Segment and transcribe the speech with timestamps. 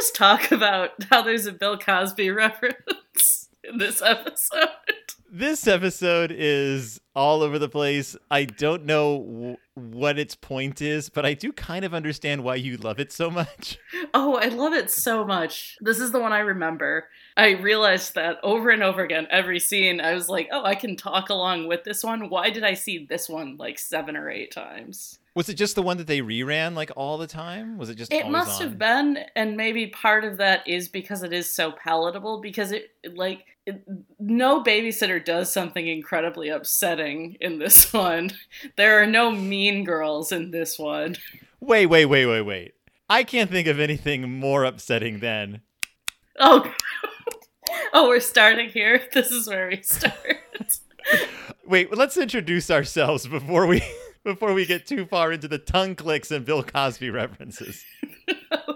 [0.00, 4.68] just talk about how there's a Bill Cosby reference in this episode?
[5.30, 8.16] This episode is all over the place.
[8.30, 12.56] I don't know w- what its point is, but I do kind of understand why
[12.56, 13.78] you love it so much.
[14.12, 15.76] Oh, I love it so much.
[15.80, 17.08] This is the one I remember.
[17.36, 20.96] I realized that over and over again, every scene, I was like, oh, I can
[20.96, 22.28] talk along with this one.
[22.28, 25.19] Why did I see this one like seven or eight times?
[25.34, 27.78] Was it just the one that they reran like all the time?
[27.78, 28.68] Was it just It must on?
[28.68, 32.40] have been, and maybe part of that is because it is so palatable.
[32.40, 33.82] Because it, like, it,
[34.18, 38.30] no babysitter does something incredibly upsetting in this one.
[38.76, 41.16] There are no mean girls in this one.
[41.60, 42.74] Wait, wait, wait, wait, wait.
[43.08, 45.60] I can't think of anything more upsetting than
[46.38, 46.72] Oh,
[47.92, 49.02] oh, we're starting here.
[49.12, 50.14] This is where we start.
[51.66, 53.82] Wait, let's introduce ourselves before we
[54.24, 57.84] before we get too far into the tongue clicks and Bill Cosby references.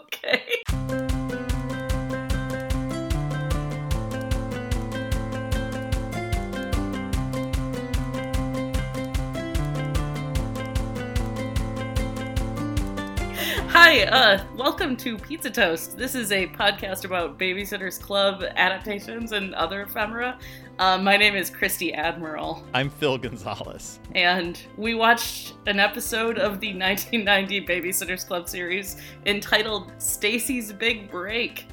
[13.77, 15.99] Hi, uh, welcome to Pizza Toast.
[15.99, 20.39] This is a podcast about Babysitters Club adaptations and other ephemera.
[20.79, 23.99] Uh, my name is Christy Admiral, I'm Phil Gonzalez.
[24.15, 31.67] and we watched an episode of the 1990 Babysitters Club series entitled Stacey's Big Break.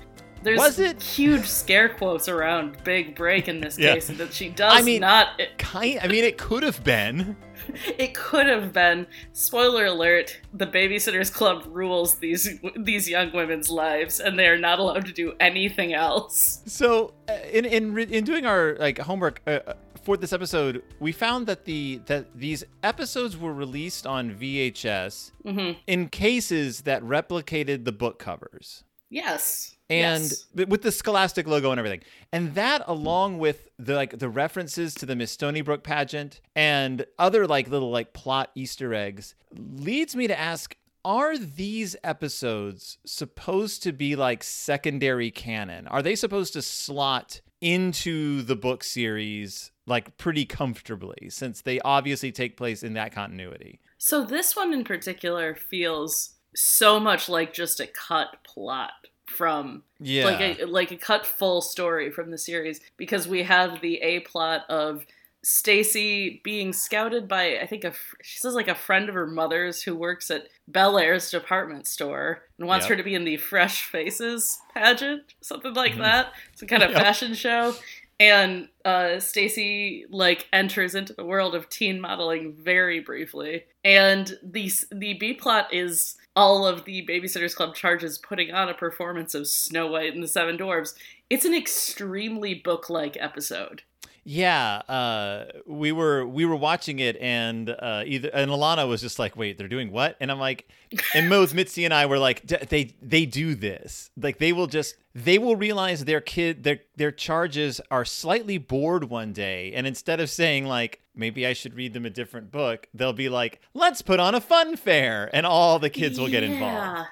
[0.44, 1.00] There's Was it?
[1.02, 3.94] huge scare quotes around Big Break in this Yeah.
[3.94, 5.40] case, and that she does I mean- not.
[5.40, 7.36] It, Kind I mean it could have been.
[7.98, 9.08] it could have been.
[9.34, 14.80] Spoiler alert: the Babysitters Club rules these these young women's lives, and they are not
[14.80, 16.62] allowed to do anything else.
[16.66, 19.74] So uh, in in in doing our like homework uh, uh,
[20.04, 25.72] for this episode, we found that the that these episodes were released on VHS hmm
[25.88, 28.84] in cases that replicated the book covers.
[29.10, 29.76] Yes.
[29.92, 30.46] And Yes.
[30.68, 32.02] with the scholastic logo and everything.
[32.32, 37.46] And that along with the like the references to the miss stoneybrook pageant and other
[37.46, 43.92] like little like plot easter eggs leads me to ask are these episodes supposed to
[43.92, 45.88] be like secondary canon?
[45.88, 52.32] Are they supposed to slot into the book series like pretty comfortably since they obviously
[52.32, 53.80] take place in that continuity?
[53.98, 58.92] So this one in particular feels so much like just a cut plot
[59.32, 63.82] from yeah like a like a cut full story from the series because we have
[63.82, 65.06] the a plot of
[65.44, 69.82] Stacey being scouted by I think a she says like a friend of her mother's
[69.82, 72.90] who works at Bellair's department store and wants Yep.
[72.92, 76.00] her to be in the Fresh Faces pageant, something like Mhm.
[76.00, 76.34] that.
[76.56, 77.02] Some kind of Yep.
[77.02, 77.76] fashion show.
[78.20, 84.72] And uh, Stacey like enters into the world of teen modeling very briefly, and the
[84.92, 89.48] the B plot is all of the Babysitters Club charges putting on a performance of
[89.48, 90.96] Snow White and the Seven Dwarfs.
[91.30, 93.84] It's an extremely book like episode.
[94.24, 99.18] Yeah, uh, we were we were watching it, and uh, either and Alana was just
[99.18, 100.70] like, "Wait, they're doing what?" And I'm like,
[101.16, 104.12] and both Mitzi and I were like, "D- "They they do this.
[104.16, 109.06] Like they will just they will realize their kid their their charges are slightly bored
[109.06, 112.88] one day, and instead of saying like maybe I should read them a different book,
[112.94, 116.44] they'll be like, "Let's put on a fun fair," and all the kids will get
[116.44, 117.10] involved.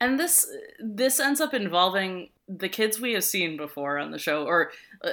[0.00, 0.46] And this
[0.78, 4.72] this ends up involving the kids we have seen before on the show, or
[5.04, 5.12] uh, uh,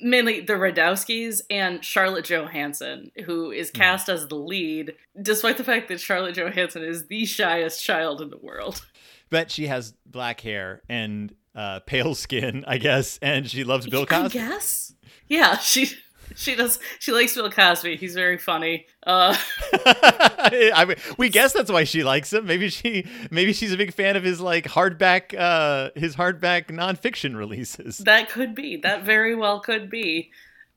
[0.00, 3.78] mainly the Rodowskys and Charlotte Johanssen, who is Hmm.
[3.78, 8.30] cast as the lead, despite the fact that Charlotte Johanssen is the shyest child in
[8.30, 8.86] the world.
[9.30, 14.02] But she has black hair and uh, pale skin, I guess, and she loves Bill
[14.02, 14.38] I Cosby.
[14.38, 14.94] guess.
[15.28, 15.90] Yeah, she
[16.36, 16.78] she does.
[17.00, 17.96] She likes Bill Cosby.
[17.96, 18.86] He's very funny.
[19.06, 19.36] Uh,
[19.72, 22.46] I mean, we guess that's why she likes him.
[22.46, 27.36] Maybe she, maybe she's a big fan of his like hardback, uh, his hardback nonfiction
[27.36, 27.98] releases.
[27.98, 28.76] that could be.
[28.76, 30.30] That very well could be.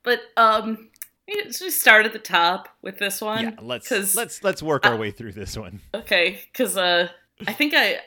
[0.04, 0.90] But um,
[1.28, 3.44] let's just start at the top with this one.
[3.44, 5.82] Yeah, let's let's let's work our I- way through this one.
[5.94, 7.10] Okay, because uh,
[7.48, 8.00] I think I,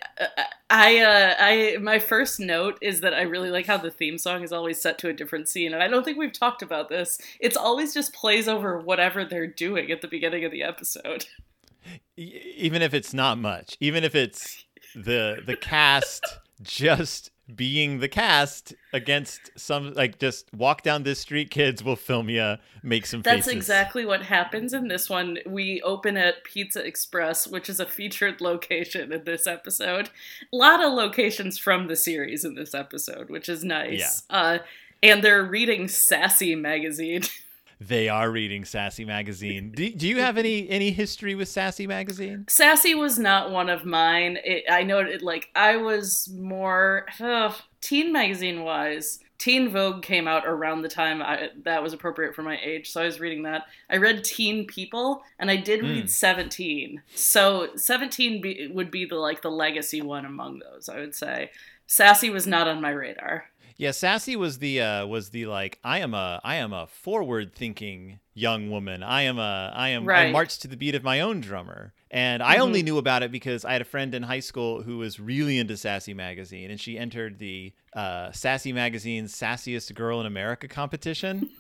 [0.71, 4.43] I, uh, I, my first note is that I really like how the theme song
[4.43, 7.19] is always set to a different scene, and I don't think we've talked about this.
[7.41, 11.27] It's always just plays over whatever they're doing at the beginning of the episode.
[12.17, 14.65] Even if it's not much, even if it's
[14.97, 16.25] the the cast
[16.63, 22.29] just being the cast against some like just walk down this street, kids will film
[22.29, 23.53] you, make some That's faces.
[23.53, 25.39] exactly what happens in this one.
[25.47, 30.11] We open at Pizza Express, which is a featured location in this episode.
[30.53, 34.25] A lot of locations from the series in this episode, which is nice.
[34.29, 34.59] Uh,
[35.03, 37.23] and they're reading Sassy magazine.
[37.81, 39.73] they are reading Sassy magazine.
[39.75, 42.47] Do, do you have any any history with Sassy magazine?
[42.49, 44.39] Sassy was not one of mine.
[44.45, 49.21] It, I know it like I was more ugh, teen magazine wise.
[49.39, 53.03] Teen Vogue came out around the time I, that was appropriate for my age, so
[53.03, 53.65] I was reading that.
[53.91, 56.11] I read Teen People, and I did read Mm.
[56.11, 57.03] Seventeen.
[57.15, 60.89] So Seventeen be, would be the like the legacy one among those.
[60.89, 61.51] I would say
[61.87, 63.51] Sassy was not on my radar.
[63.79, 67.55] Yeah, Sassy was the uh, was the like I am a I am a forward
[67.55, 69.03] thinking young woman.
[69.03, 70.33] I am a I am I Right.
[70.33, 71.93] march to the beat of my own drummer.
[72.11, 74.99] And I only knew about it because I had a friend in high school who
[74.99, 80.27] was really into Sassy magazine and she entered the uh, Sassy magazine's Sassiest Girl in
[80.27, 81.51] America competition.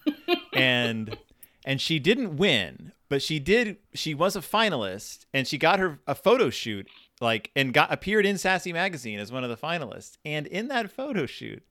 [0.55, 1.19] and
[1.65, 5.99] and she didn't win, but she did she was a finalist and she got her
[6.07, 6.87] a photo shoot
[7.21, 10.17] like and got appeared in Sassy magazine as one of the finalists.
[10.25, 11.63] And in that photo shoot,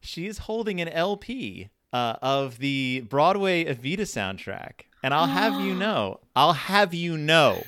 [0.00, 4.86] she is holding an LP uh, of the Broadway Evita soundtrack.
[5.02, 7.62] And I'll have you know, I'll have you know,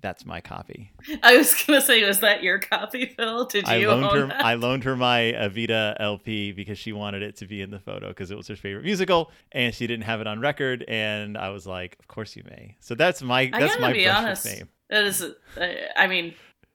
[0.00, 0.92] that's my copy.
[1.22, 3.46] I was gonna say, was that your copy, Phil?
[3.46, 4.44] Did I you loaned own her that?
[4.44, 8.08] I loaned her my Evita LP because she wanted it to be in the photo
[8.08, 11.50] because it was her favorite musical and she didn't have it on record and I
[11.50, 12.76] was like, of course you may.
[12.80, 14.46] So that's my I that's my be honest.
[14.46, 14.68] fame.
[14.88, 15.22] That is,
[15.96, 16.34] I mean,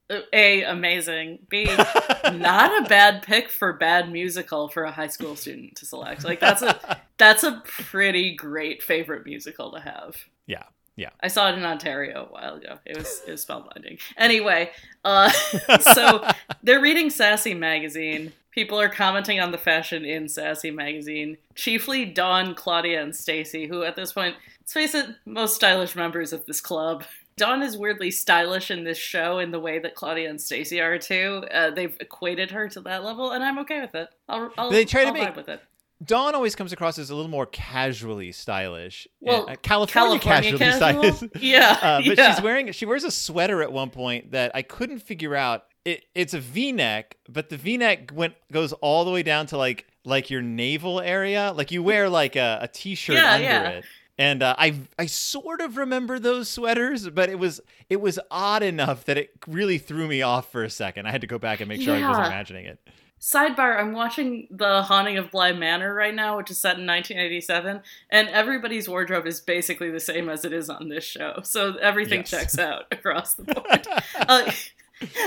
[0.09, 1.39] a amazing.
[1.49, 1.65] B
[2.33, 6.23] not a bad pick for bad musical for a high school student to select.
[6.23, 10.15] Like that's a that's a pretty great favorite musical to have.
[10.45, 10.63] Yeah.
[10.95, 11.09] Yeah.
[11.21, 12.77] I saw it in Ontario a while ago.
[12.85, 13.99] It was it was spellbinding.
[14.17, 14.71] Anyway,
[15.03, 15.29] uh,
[15.79, 16.27] so
[16.61, 18.33] they're reading Sassy magazine.
[18.51, 21.37] People are commenting on the fashion in Sassy magazine.
[21.55, 26.33] Chiefly Dawn, Claudia, and Stacey, who at this point, let's face it, most stylish members
[26.33, 27.03] of this club.
[27.37, 30.97] Dawn is weirdly stylish in this show in the way that Claudia and Stacey are
[30.99, 31.43] too.
[31.51, 34.09] Uh, they've equated her to that level, and I'm okay with it.
[34.29, 35.61] I'll, I'll, They try to I'll make- with it.
[36.03, 39.07] Dawn always comes across as a little more casually stylish.
[39.21, 41.13] Well, Uh, California, California casually casual?
[41.13, 41.31] stylish.
[41.41, 42.33] Yeah, Uh, but yeah.
[42.35, 45.63] she's wearing she wears a sweater at one point that I couldn't figure out.
[45.85, 49.85] It, it's a V-neck, but the V-neck went goes all the way down to like
[50.03, 51.53] like your navel area.
[51.55, 53.69] Like you wear like a, a t-shirt Yeah, under yeah.
[53.69, 53.85] it.
[54.17, 58.61] And uh, I I sort of remember those sweaters, but it was it was odd
[58.61, 61.07] enough that it really threw me off for a second.
[61.07, 62.79] I had to go back and make sure I wasn't imagining it.
[63.19, 67.79] Sidebar, I'm watching The Haunting of Bly Manor right now, which is set in 1987,
[68.09, 71.39] and everybody's wardrobe is basically the same as it is on this show.
[71.41, 72.29] So everything Yes.
[72.29, 73.87] checks out across the board.
[74.27, 74.51] uh,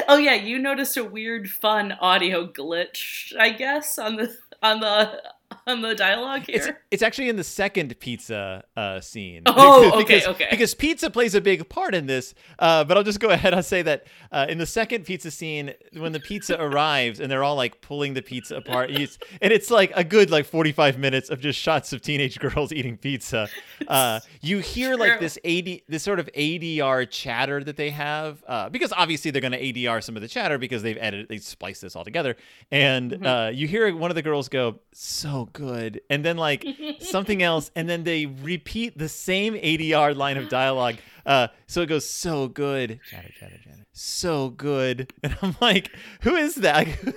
[0.09, 5.23] oh yeah, you noticed a weird fun audio glitch, I guess, on the on the
[5.67, 6.81] on the dialogue It's, here.
[6.91, 9.43] it's actually in the second pizza uh, scene.
[9.47, 10.47] Oh, okay, because, okay.
[10.51, 12.35] Because pizza plays a big part in this.
[12.59, 15.73] Uh, but I'll just go ahead and say that uh, in the second pizza scene,
[15.97, 19.71] when the pizza arrives and they're all like pulling the pizza apart, it's, and it's
[19.71, 23.49] like a good like 45 minutes of just shots of teenage girls eating pizza.
[23.89, 28.69] Uh, you hear like this AD, this sort of ADR chatter that they have, uh,
[28.69, 31.83] because obviously they're going to ADR some of the chatter because they've edited, they spliced
[31.83, 32.37] this all together,
[32.71, 33.27] and Mm-hmm.
[33.27, 36.67] uh, you hear one of the girls go, "So good," and then like
[37.01, 40.97] something else, and then they repeat the same ADR line of dialogue.
[41.25, 45.91] Uh, so it goes, "So good," chatter, chatter, chatter, so good, and I'm like,
[46.23, 46.89] "Who is that?"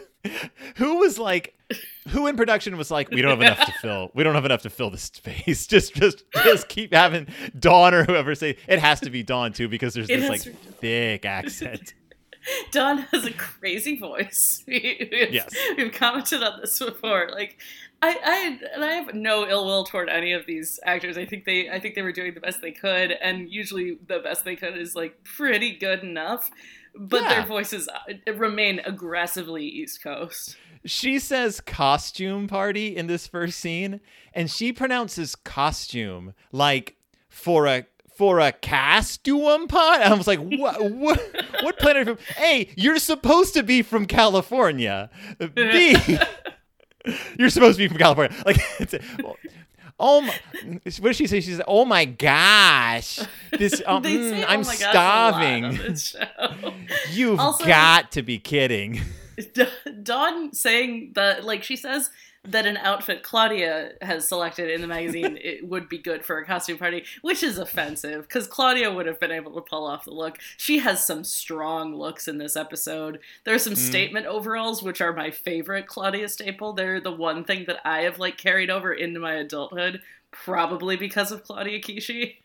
[0.75, 1.55] Who was like,
[2.09, 4.11] who in production was like, we don't have enough to fill.
[4.13, 5.65] We don't have enough to fill this space.
[5.65, 7.27] Just, just, just keep having
[7.57, 10.41] Dawn or whoever say it has to be Dawn too because there's It this like
[10.41, 11.93] to- thick accent.
[12.73, 14.61] Dawn has a crazy voice.
[14.67, 15.55] We've, Yes.
[15.77, 17.29] we've commented on this before.
[17.31, 17.57] Like,
[18.01, 21.17] I, I, and I have no ill will toward any of these actors.
[21.17, 24.19] I think they, I think they were doing the best they could, and usually the
[24.19, 26.49] best they could is like pretty good enough.
[26.95, 27.29] But Yeah.
[27.35, 30.55] their voices uh, remain aggressively East Coast.
[30.85, 33.99] She says costume party in this first scene,
[34.33, 36.95] and she pronounces costume like
[37.29, 37.85] for a
[38.17, 40.01] for a costume pot.
[40.01, 41.21] I was like, what what
[41.61, 42.43] what planet are you from?
[42.43, 45.09] A, you're supposed to be from California.
[45.53, 45.95] B,
[47.37, 48.35] you're supposed to be from California.
[48.45, 48.95] Like it's
[50.01, 50.33] Oh my!
[50.63, 51.41] What does she say?
[51.41, 53.19] She says, "Oh my gosh,
[53.51, 53.81] this!
[53.85, 56.85] Um, say, mm, "Oh I'm my gosh," a lot on starving.
[57.11, 59.01] You've Also- got to be kidding."
[60.03, 62.09] Dawn saying that, like, she says
[62.51, 66.45] that an outfit Claudia has selected in the magazine it would be good for a
[66.45, 70.11] costume party, which is offensive because Claudia would have been able to pull off the
[70.11, 70.37] look.
[70.57, 73.19] She has some strong looks in this episode.
[73.43, 73.77] There are some mm.
[73.77, 76.73] statement overalls, which are my favorite Claudia staple.
[76.73, 80.01] They're the one thing that I have like carried over into my adulthood,
[80.31, 82.37] probably because of Claudia Kishi.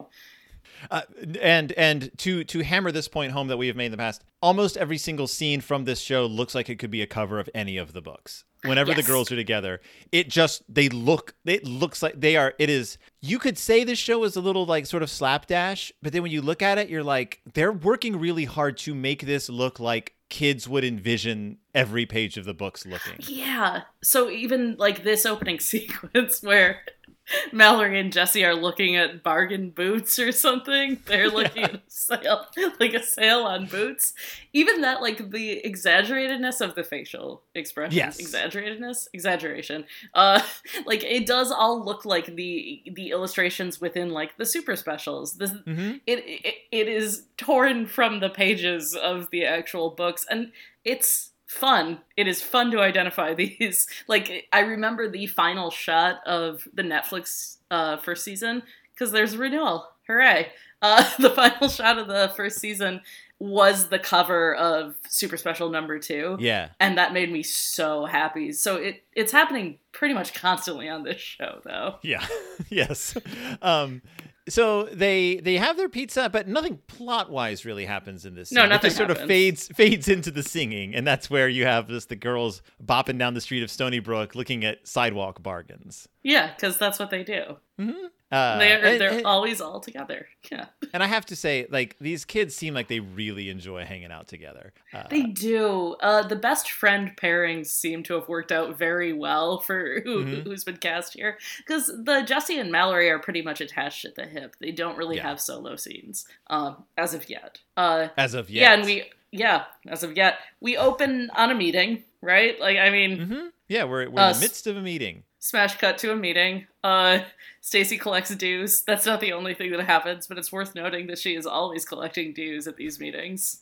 [0.90, 1.02] Uh,
[1.40, 4.22] and and to to hammer this point home that we have made in the past,
[4.42, 7.48] almost every single scene from this show looks like it could be a cover of
[7.54, 8.44] any of the books.
[8.64, 8.96] Whenever Yes.
[9.04, 12.96] the girls are together, it just they look it looks like they are it is
[13.20, 16.32] you could say this show is a little like sort of slapdash, but then when
[16.32, 20.14] you look at it, you're like they're working really hard to make this look like
[20.30, 23.14] kids would envision every page of the books looking.
[23.18, 23.82] Yeah.
[24.02, 26.80] So even like this opening sequence where
[27.52, 30.98] Mallory and Jessi are looking at bargain boots or something.
[31.06, 32.46] They're looking at a sale,
[32.78, 34.12] like a sale on boots.
[34.52, 38.20] Even that, like the exaggeratedness of the facial expressions, Yes.
[38.20, 39.84] exaggeratedness, exaggeration.
[40.14, 40.40] Uh,
[40.86, 45.34] like it does all look like the the illustrations within like the super specials.
[45.38, 50.52] The, hmm it, it it is torn from the pages of the actual books and
[50.84, 51.98] it's fun.
[52.16, 53.86] It is fun to identify these.
[54.08, 58.62] Like i remember the final shot of the netflix uh first season
[58.94, 59.88] because there's renewal.
[60.06, 60.48] Hooray.
[60.82, 63.00] Uh the final shot of the first season
[63.40, 66.36] was the cover of super special number two.
[66.40, 66.68] Yeah.
[66.80, 68.52] and that made me so happy.
[68.52, 71.96] So it it's happening pretty much constantly on this show though.
[72.02, 72.24] Yeah.
[72.70, 73.16] yes.
[73.60, 74.02] Um
[74.48, 78.52] so they they have their pizza, but nothing plot wise really happens in this.
[78.52, 78.66] No, scene.
[78.66, 81.88] It nothing just sort of fades fades into the singing, and that's where you have
[81.88, 86.08] just the girls bopping down the street of Stoneybrook, looking at sidewalk bargains.
[86.22, 88.06] yeah because that's what they do mm-hmm.
[88.34, 91.96] Uh, they're and, they're and- always all together yeah and I have to say, like
[92.00, 94.72] these kids seem like they really enjoy hanging out together.
[94.92, 95.96] Uh, They do.
[96.00, 100.44] Uh, the best friend pairings seem to have worked out very well for who, Mhm.
[100.44, 101.36] who's been cast here.
[101.58, 104.54] Because the Jessi and Mallory are pretty much attached at the hip.
[104.60, 105.28] They don't really Yeah.
[105.30, 107.58] have solo scenes um, as of yet.
[107.76, 108.60] Uh, as of yet.
[108.62, 112.58] yeah, and we yeah as of yet we open on a meeting, right?
[112.60, 115.24] Like I mean, hmm Yeah, we're we're Uh, in the midst of a meeting.
[115.44, 116.66] Smash cut to a meeting.
[116.82, 117.18] Uh,
[117.60, 118.80] Stacey collects dues.
[118.80, 121.84] That's not the only thing that happens, but it's worth noting that she is always
[121.84, 123.60] collecting dues at these meetings.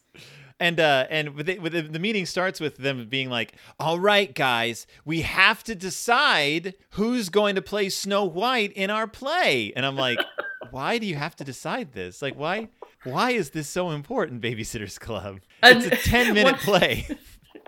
[0.61, 3.99] And uh, and with, it, with the, the meeting starts with them being like, "All
[3.99, 9.73] right, guys, we have to decide who's going to play Snow White in our play."
[9.75, 10.21] And I'm like,
[10.71, 12.23] "Why do you have to decide this?
[12.23, 12.69] Like, why
[13.03, 15.41] why is this so important, Babysitters Club?
[15.65, 17.09] It's a ten minute What- play."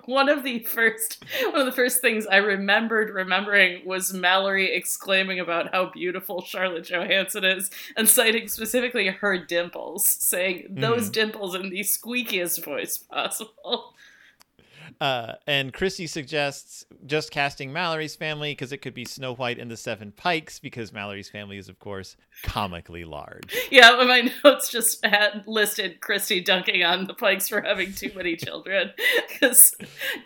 [0.06, 5.40] one of the first one of the first things I remembered remembering was Mallory exclaiming
[5.40, 11.12] about how beautiful Charlotte Johanssen is and citing specifically her dimples, saying those mm.
[11.12, 13.94] dimples in the squeakiest voice possible.
[15.00, 19.70] Uh, and Chrissy suggests just casting Mallory's family because it could be Snow White and
[19.70, 23.54] the Seven Pikes because Mallory's family is, of course, comically large.
[23.70, 28.36] Yeah, my notes just had listed Christy dunking on the Pikes for having too many
[28.44, 28.92] children
[29.28, 29.74] because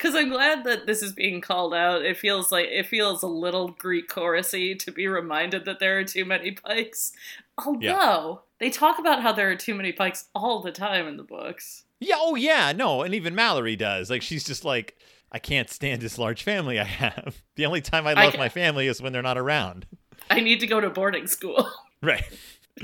[0.03, 2.05] I'm glad that this is being called out.
[2.05, 6.05] It feels like it feels a little Greek chorusy to be reminded that there are
[6.05, 7.13] too many Pikes.
[7.59, 11.23] Although they talk about how there are too many Pikes all the time in the
[11.23, 11.85] books.
[12.01, 14.11] Yeah, oh yeah, no, and even Mallory does.
[14.11, 14.97] Like she's just like,
[15.33, 17.43] I can't stand this large family I have.
[17.57, 19.87] The only time I I love ca- my family is when they're not around.
[20.31, 21.69] I need to go to boarding school.
[22.01, 22.23] Right.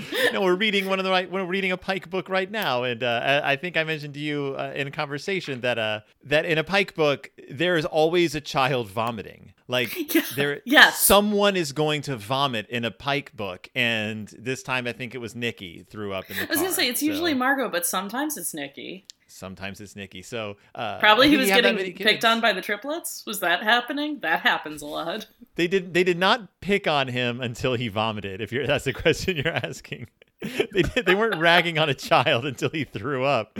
[0.32, 1.30] no, we're reading one of the right.
[1.30, 4.20] We're reading a Pike book right now, and uh, I I think I mentioned to
[4.20, 8.34] you uh, in a conversation that uh that in a Pike book there is always
[8.34, 9.52] a child vomiting.
[9.66, 11.00] Like Yeah, there, yes.
[11.00, 15.18] someone is going to vomit in a Pike book, and this time I think it
[15.18, 17.86] was Nicky threw up in the I was gonna say it's so usually Margo, but
[17.86, 19.06] sometimes it's Nicky.
[19.35, 20.23] Sometimes it's Nicky.
[20.23, 23.25] So uh, Probably he was you have that getting picked on by the triplets.
[23.26, 24.21] Was that happening?
[24.21, 25.26] That happens a lot.
[25.57, 25.95] They did.
[25.95, 28.41] They did not pick on him until he vomited.
[28.41, 30.09] If you're, that's the question you're asking.
[30.41, 33.57] They did, they weren't ragging on a child until he threw up.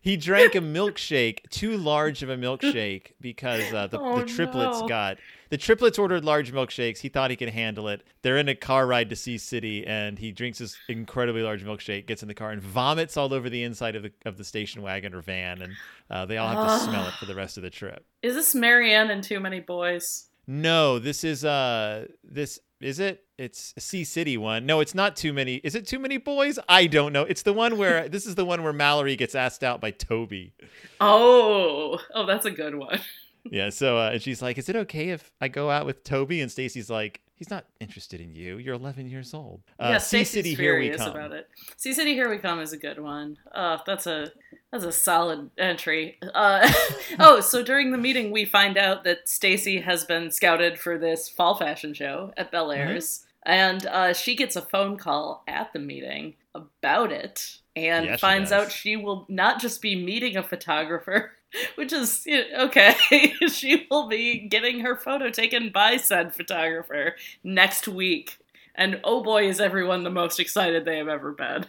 [0.00, 4.80] He drank a milkshake, too large of a milkshake, because uh, the, Oh, the triplets
[4.80, 4.88] no.
[4.88, 5.18] got
[5.50, 6.98] the triplets ordered large milkshakes.
[6.98, 8.04] He thought he could handle it.
[8.22, 12.06] They're in a car ride to Sea City, and he drinks this incredibly large milkshake,
[12.06, 14.82] gets in the car, and vomits all over the inside of the of the station
[14.82, 15.72] wagon or van, and
[16.10, 18.04] uh, they all have to smell it for the rest of the trip.
[18.22, 20.26] Is this Mary Anne and Too Many Boys?
[20.50, 23.24] No, this is uh this is it?
[23.36, 24.64] It's a Sea City one.
[24.64, 25.56] No, it's not too many.
[25.56, 26.58] Is it too many boys?
[26.68, 27.22] I don't know.
[27.22, 30.54] It's the one where this is the one where Mallory gets asked out by Toby.
[31.00, 33.00] Oh, oh, that's a good one.
[33.50, 36.40] Yeah, so uh, and she's like, "Is it okay if I go out with Toby?"
[36.40, 38.58] And Stacey's like, "He's not interested in you.
[38.58, 41.10] You're 11 years old." Uh, yeah, sea City, here we come.
[41.10, 41.48] about it.
[41.76, 43.36] Sea City, here we come is a good one.
[43.52, 44.32] Uh, that's a
[44.72, 46.18] that's a solid entry.
[46.34, 46.70] Uh,
[47.18, 51.28] oh, so during the meeting, we find out that Stacy has been scouted for this
[51.28, 52.80] fall fashion show at Bel Mm-hmm.
[52.90, 58.16] Air's, and uh, she gets a phone call at the meeting about it, and Yeah,
[58.16, 61.32] finds out she will not just be meeting a photographer.
[61.76, 62.26] Which is
[62.58, 62.94] okay.
[63.48, 68.38] she will be getting her photo taken by said photographer next week.
[68.74, 71.64] and oh boy, is everyone the most excited they have ever been.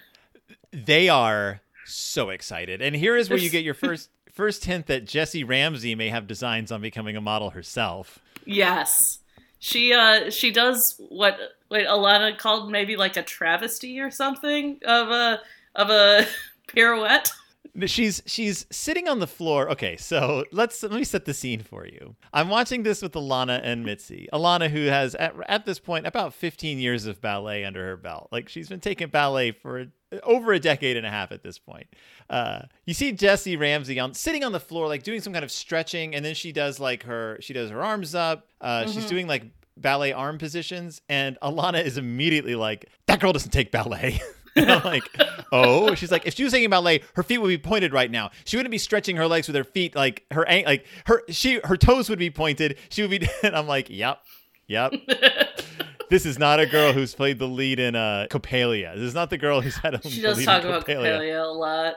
[0.72, 2.82] They are so excited.
[2.82, 6.28] And here is where you get your first first hint that Jessi Ramsey may have
[6.28, 8.20] designs on becoming a model herself.
[8.46, 9.20] Yes.
[9.60, 11.38] She uh she does what
[11.68, 15.42] what Alana called maybe like a travesty or something of a
[15.76, 16.26] of a
[16.68, 17.32] pirouette.
[17.86, 19.70] She's she's sitting on the floor.
[19.72, 22.16] Okay, so let's let me set the scene for you.
[22.34, 24.28] I'm watching this with Alana and Mitzi.
[24.34, 28.30] Alana, who has at, at this point about 15 years of ballet under her belt.
[28.32, 29.88] Like she's been taking ballet for
[30.24, 31.88] over a decade and a half at this point.
[32.30, 35.52] Uh, you see Jessi Ramsey on sitting on the floor, like doing some kind of
[35.52, 38.48] stretching, and then she does like her she does her arms up.
[38.60, 38.92] Uh, mm-hmm.
[38.92, 39.44] She's doing like
[39.78, 44.20] ballet arm positions, and Alana is immediately like, "That girl doesn't take ballet."
[44.60, 45.04] And I'm like,
[45.52, 48.32] oh, she's like, if she was taking ballet, her feet would be pointed right now.
[48.46, 51.78] She wouldn't be stretching her legs with her feet, like her, like her, she, her
[51.78, 52.78] toes would be pointed.
[52.90, 54.22] She would be, and I'm like, yep,
[54.68, 54.94] yep.
[56.10, 58.96] this is not a girl who's played the lead in uh, Coppelia.
[58.96, 60.10] This is not the girl who's had a.
[60.10, 61.96] She does talk about Coppelia a lot.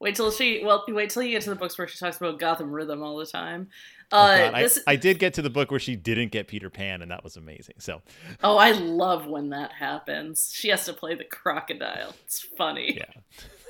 [0.00, 0.62] Wait till she.
[0.64, 3.16] Well, wait till you get to the books where she talks about Gotham Rhythm all
[3.16, 3.68] the time.
[4.10, 4.78] Oh, uh, oh this...
[4.86, 7.22] I, I, did get to the book where she didn't get Peter Pan, and that
[7.22, 7.76] was amazing.
[7.78, 8.00] So,
[8.42, 10.50] oh, I love when that happens.
[10.52, 12.14] She has to play the crocodile.
[12.24, 13.00] It's funny.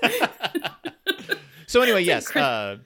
[0.02, 0.28] Yeah.
[1.66, 2.78] so anyway, yes, uh,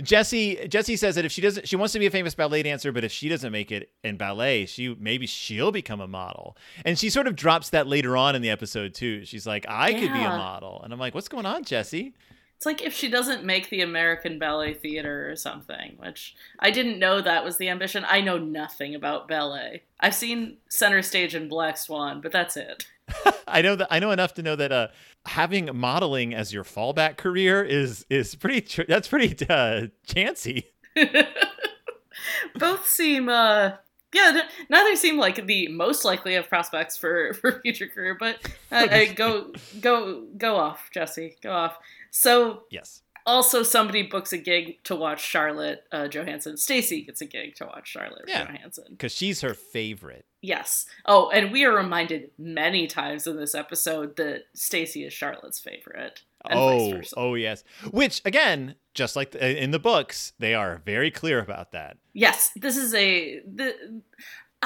[0.00, 2.90] Jessi Jessi says that if she doesn't, she wants to be a famous ballet dancer,
[2.90, 6.56] but if she doesn't make it in ballet, she maybe she'll become a model.
[6.84, 9.24] And she sort of drops that later on in the episode too.
[9.24, 10.00] She's like, I yeah.
[10.00, 12.14] could be a model, and I'm like, what's going on, Jessi?
[12.56, 16.98] It's like if she doesn't make the American Ballet Theater or something, which I didn't
[16.98, 18.04] know that was the ambition.
[18.08, 19.82] I know nothing about ballet.
[20.00, 22.86] I've seen Center Stage and Black Swan, but that's it.
[23.46, 24.88] I know that I know enough to know that uh,
[25.26, 30.70] having modeling as your fallback career is is pretty that's pretty uh, chancy.
[32.58, 33.72] Both seem uh
[34.14, 38.38] yeah, neither seem like the most likely of prospects for for future career, but
[38.70, 41.34] uh, go go go off, Jessi.
[41.42, 41.76] go off.
[42.14, 43.02] So yes.
[43.26, 46.58] Also, somebody books a gig to watch Charlotte uh, Johanssen.
[46.58, 50.26] Stacey gets a gig to watch Charlotte yeah, Johanssen because she's her favorite.
[50.42, 50.84] Yes.
[51.06, 56.20] Oh, and we are reminded many times in this episode that Stacey is Charlotte's favorite.
[56.50, 57.64] oh, oh yes.
[57.90, 61.96] Which again, just like the, in the books, they are very clear about that.
[62.12, 64.02] Yes, this is a the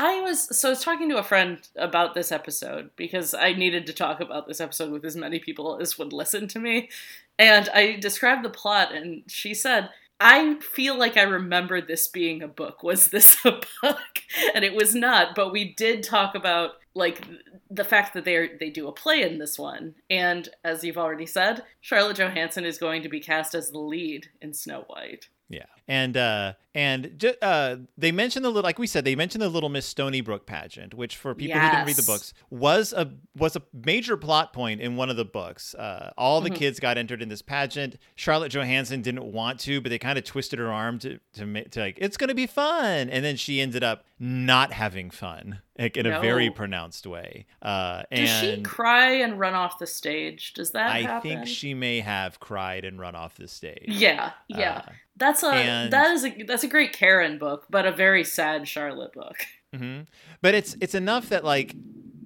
[0.01, 3.85] I was so I was talking to a friend about this episode because I needed
[3.89, 6.89] to talk about this episode with as many people as would listen to me.
[7.37, 12.43] And I described the plot and she said, I feel like I remember this being
[12.43, 12.85] a book.
[12.85, 13.51] Was this a
[13.83, 14.23] book?
[14.55, 17.21] And it was not, but we did talk about like
[17.69, 19.97] the fact that they they do a play in this one.
[20.09, 24.29] And as you've already said, Charlotte Johanssen is going to be cast as the lead
[24.41, 25.27] in Snow White.
[25.49, 29.41] Yeah, and uh, and ju- uh, they mentioned the little, like we said, they mentioned
[29.41, 31.65] the Little Miss Stoneybrook pageant, which for people yes.
[31.65, 35.17] who didn't read the books was a was a major plot point in one of
[35.17, 35.75] the books.
[35.75, 36.59] Uh, all the mm-hmm.
[36.59, 37.97] kids got entered in this pageant.
[38.15, 41.71] Charlotte Johanssen didn't want to, but they kind of twisted her arm to to, make,
[41.71, 45.63] to like it's going to be fun, and then she ended up not having fun
[45.79, 46.19] like in no.
[46.19, 47.47] a very pronounced way.
[47.63, 50.53] Uh, and Does she cry and run off the stage?
[50.55, 51.31] Does that I happen?
[51.31, 53.87] think she may have cried and run off the stage.
[53.87, 54.83] Yeah, yeah.
[54.87, 58.25] Uh, that's a and, that is a that's a great Karen book, but a very
[58.25, 59.37] sad Charlotte book.
[59.75, 60.03] Mm-hmm.
[60.41, 61.75] But it's it's enough that like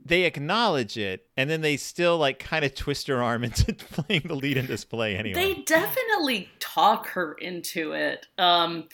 [0.05, 4.23] they acknowledge it and then they still like kind of twist her arm into playing
[4.27, 5.35] the lead in this play anyway.
[5.35, 8.27] They definitely talk her into it.
[8.39, 8.89] Um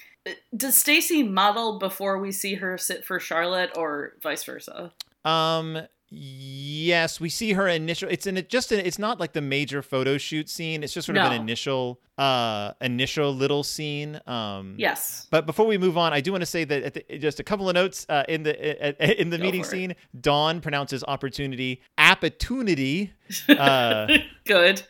[0.55, 4.93] does Stacey model before we see her sit for Charlotte or vice versa?
[5.25, 5.79] Um
[6.11, 8.09] Yes, we see her initial.
[8.09, 10.83] It's in it just an, it's not like the major photo shoot scene.
[10.83, 11.27] It's just sort no.
[11.27, 14.19] of an initial uh initial little scene.
[14.27, 15.27] Um Yes.
[15.31, 17.69] But before we move on, I do want to say that the, just a couple
[17.69, 19.95] of notes uh, in the in the Go meeting scene.
[20.19, 23.13] Dawn pronounces opportunity opportunity.
[23.49, 24.07] Uh,
[24.47, 24.83] Good.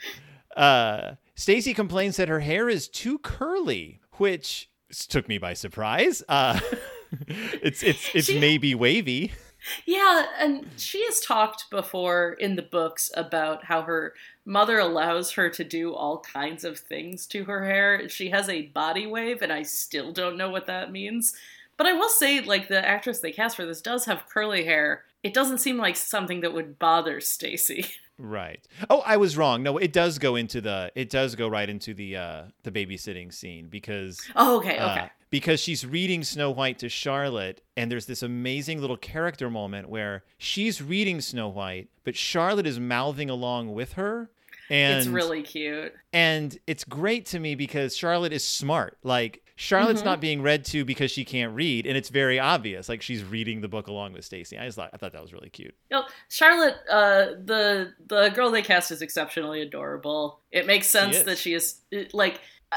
[0.57, 4.71] Uh, Stacey complains that her hair is too curly, which
[5.09, 6.23] took me by surprise.
[6.29, 6.61] Uh,
[7.29, 9.33] it's it's it's she, maybe wavy.
[9.85, 15.51] Yeah, and she has talked before in the books about how her mother allows her
[15.51, 18.09] to do all kinds of things to her hair.
[18.09, 21.35] She has a body wave, and I still don't know what that means.
[21.77, 25.05] But I will say, like the actress they cast for this does have curly hair.
[25.23, 27.87] It doesn't seem like something that would bother Stacey.
[28.19, 28.67] Right.
[28.91, 29.63] Oh, I was wrong.
[29.63, 33.33] No, it does go into the it does go right into the uh the babysitting
[33.33, 35.11] scene because Oh, okay, uh, okay.
[35.31, 40.25] Because she's reading Snow White to Charlotte and there's this amazing little character moment where
[40.39, 44.31] she's reading Snow White, but Charlotte is mouthing along with her.
[44.71, 45.95] And it's really cute.
[46.13, 48.99] And it's great to me because Charlotte is smart.
[49.03, 50.05] Like Charlotte's Mhm.
[50.05, 52.89] not being read to because she can't read, and it's very obvious.
[52.89, 54.57] Like she's reading the book along with Stacey.
[54.57, 55.75] I just thought I thought that was really cute.
[55.91, 60.41] Know, Charlotte, uh, the the girl they cast is exceptionally adorable.
[60.53, 61.25] It makes sense is.
[61.25, 61.81] that she is
[62.13, 62.41] like
[62.71, 62.77] uh,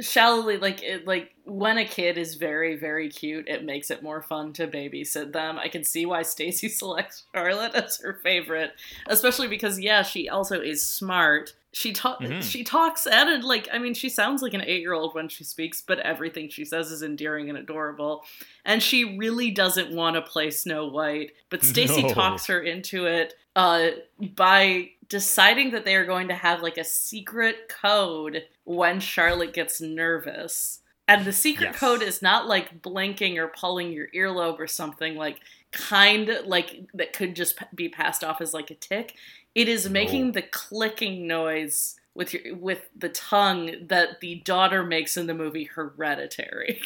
[0.00, 4.22] shallowly like it, like when a kid is very very cute, it makes it more
[4.22, 5.58] fun to babysit them.
[5.58, 8.72] I can see why Stacey selects Charlotte as her favorite,
[9.08, 11.52] especially because yeah, she also is smart.
[11.74, 12.42] She talk Mhm.
[12.42, 15.28] she talks at it like I mean she sounds like an eight year old when
[15.28, 18.24] she speaks, but everything she says is endearing and adorable.
[18.66, 22.10] And she really doesn't want to play Snow White, but Stacey No.
[22.12, 23.90] talks her into it uh,
[24.34, 29.80] by deciding that they are going to have like a secret code when Charlotte gets
[29.80, 30.80] nervous.
[31.08, 31.78] And the secret Yes.
[31.80, 35.40] code is not like blinking or pulling your earlobe or something like
[35.72, 39.16] kind like that could just p- be passed off as like a tick.
[39.54, 45.16] It is making the clicking noise with your with the tongue that the daughter makes
[45.16, 46.80] in the movie Hereditary.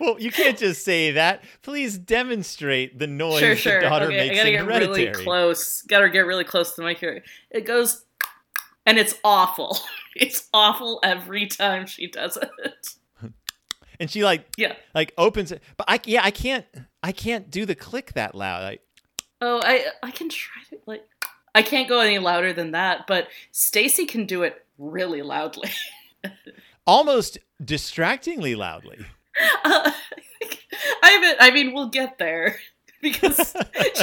[0.00, 1.44] well, you can't just say that.
[1.62, 3.80] Please demonstrate the noise sure, sure.
[3.80, 5.04] the daughter okay, makes I gotta in get Hereditary.
[5.10, 5.82] really close.
[5.82, 7.22] Gotta get really close to the mic here.
[7.50, 8.04] It goes,
[8.86, 9.78] and it's awful.
[10.16, 12.94] It's awful every time she does it.
[13.98, 14.76] And she like Yeah.
[14.94, 16.64] like opens it, but I yeah I can't
[17.02, 18.62] I can't do the click that loud.
[18.62, 18.82] Like,
[19.46, 21.06] Oh, I I can try to like.
[21.54, 25.70] I can't go any louder than that, but Stacey can do it really loudly.
[26.86, 29.06] almost distractingly loudly.
[29.64, 29.90] Uh,
[31.02, 32.56] I mean, I mean, we'll get there
[33.02, 33.56] because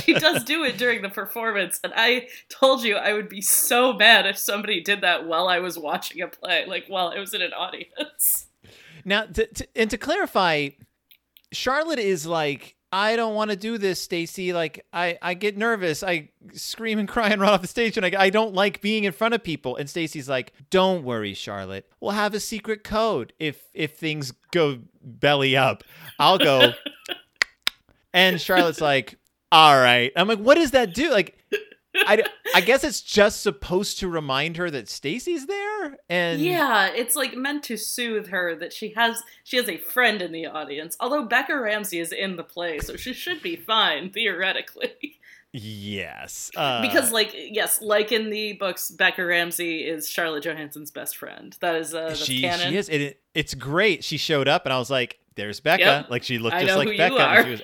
[0.03, 3.93] she does do it during the performance, and I told you I would be so
[3.93, 7.33] mad if somebody did that while I was watching a play, like while I was
[7.33, 8.47] in an audience.
[9.05, 10.69] Now, to, to, and to clarify,
[11.53, 14.51] Charlotte is like, I don't want to do this, Stacey.
[14.51, 16.03] Like, I, I get nervous.
[16.03, 19.05] I scream and cry and run off the stage, and I, I don't like being
[19.05, 19.77] in front of people.
[19.77, 21.89] And Stacey's like, Don't worry, Charlotte.
[21.99, 25.83] We'll have a secret code if if things go belly up.
[26.19, 26.73] I'll go.
[28.13, 29.17] and Charlotte's like,
[29.51, 30.11] All right.
[30.15, 31.11] I'm like, What does that do?
[31.11, 31.37] Like,
[31.95, 32.23] I,
[32.55, 35.70] I guess it's just supposed to remind her that Stacey's there.
[36.09, 40.21] And yeah, it's like meant to soothe her that she has she has a friend
[40.21, 40.95] in the audience.
[40.99, 45.17] Although Becca Ramsey is in the play, so she should be fine theoretically.
[45.53, 46.49] Yes.
[46.55, 51.55] Uh, because like yes, like in the books, Becca Ramsey is Charlotte Johanssen's best friend.
[51.59, 52.69] That is uh, she canon.
[52.69, 56.09] she is it, it's great she showed up and i was like there's becca Yep.
[56.09, 57.61] like she looked I just like becca and she was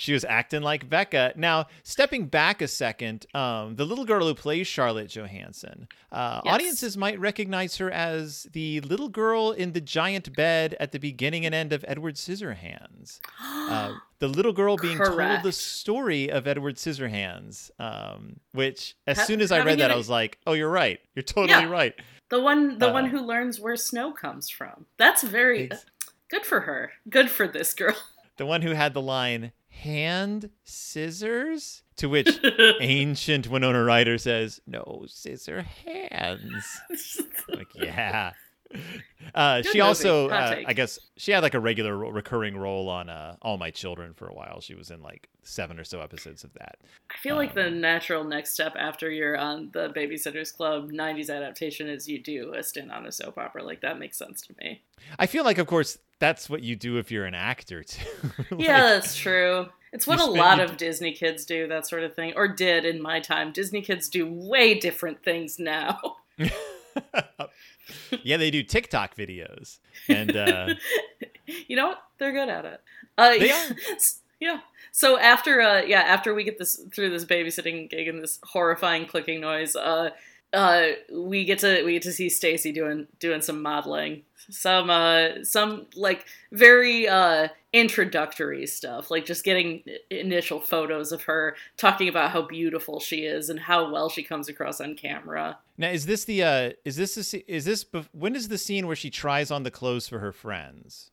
[0.00, 4.34] she was acting like becca now stepping back a second um the little girl who
[4.34, 6.54] plays charlotte johanssen uh Yes.
[6.54, 11.44] audiences might recognize her as the little girl in the giant bed at the beginning
[11.44, 16.76] and end of edward scissorhands uh, the little girl being told the story of Edward
[16.76, 20.52] Scissorhands, um, which as Ha- soon as I read that, it- I was like, "Oh,
[20.52, 21.00] you're right.
[21.14, 21.70] You're totally Yeah.
[21.70, 21.94] right."
[22.28, 24.84] The one, the one Uh, who learns where snow comes from.
[24.98, 25.70] That's very
[26.28, 26.92] good for her.
[27.08, 27.96] Good for this girl.
[28.36, 31.82] the one who had the line hand scissors?
[31.96, 32.38] To which
[32.80, 36.80] ancient winona ryder says no scissor hands.
[37.48, 38.30] Like yeah
[39.34, 39.80] uh, she movie.
[39.80, 43.70] also uh, i guess she had like a regular recurring role on uh, all my
[43.70, 46.76] children for a while she was in like seven or so episodes of that
[47.10, 51.28] I feel like the Um, natural next step after you're on the Babysitters Club '90s
[51.34, 53.64] adaptation is you do a stint on a soap opera.
[53.64, 54.82] Like that makes sense to me.
[55.18, 58.04] i feel like of course that's what you do if you're an actor too
[58.50, 59.66] Like, yeah, that's true.
[59.92, 62.46] It's what you a spend- lot of Disney kids do, that sort of thing, or
[62.46, 63.50] did in my time.
[63.50, 65.98] Disney kids do way different things now.
[68.22, 70.74] yeah they do tiktok videos and uh
[71.68, 72.02] you know what?
[72.18, 72.80] They're good at it.
[73.16, 73.70] Uh, They yeah.
[74.40, 74.60] yeah.
[74.92, 79.06] So after, uh, yeah, after we get this through this babysitting gig and this horrifying
[79.06, 80.10] clicking noise, uh,
[80.52, 85.44] uh, we get to we get to see Stacey doing doing some modeling, some uh,
[85.44, 92.32] some like very uh, introductory stuff, like just getting initial photos of her, talking about
[92.32, 95.58] how beautiful she is and how well she comes across on camera.
[95.78, 98.96] Now, is this the uh is this the is this when is the scene where
[98.96, 101.10] she tries on the clothes for her friends?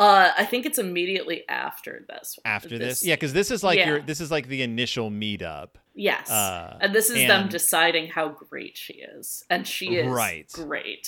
[0.00, 2.38] Uh, I think it's immediately after this.
[2.46, 3.86] After this, yeah, because this is like Yeah.
[3.88, 5.74] your this is like the initial meetup.
[5.94, 6.30] Yes.
[6.30, 9.44] Uh, and this is them deciding how great she is.
[9.50, 10.50] And she is Right.
[10.52, 11.06] great.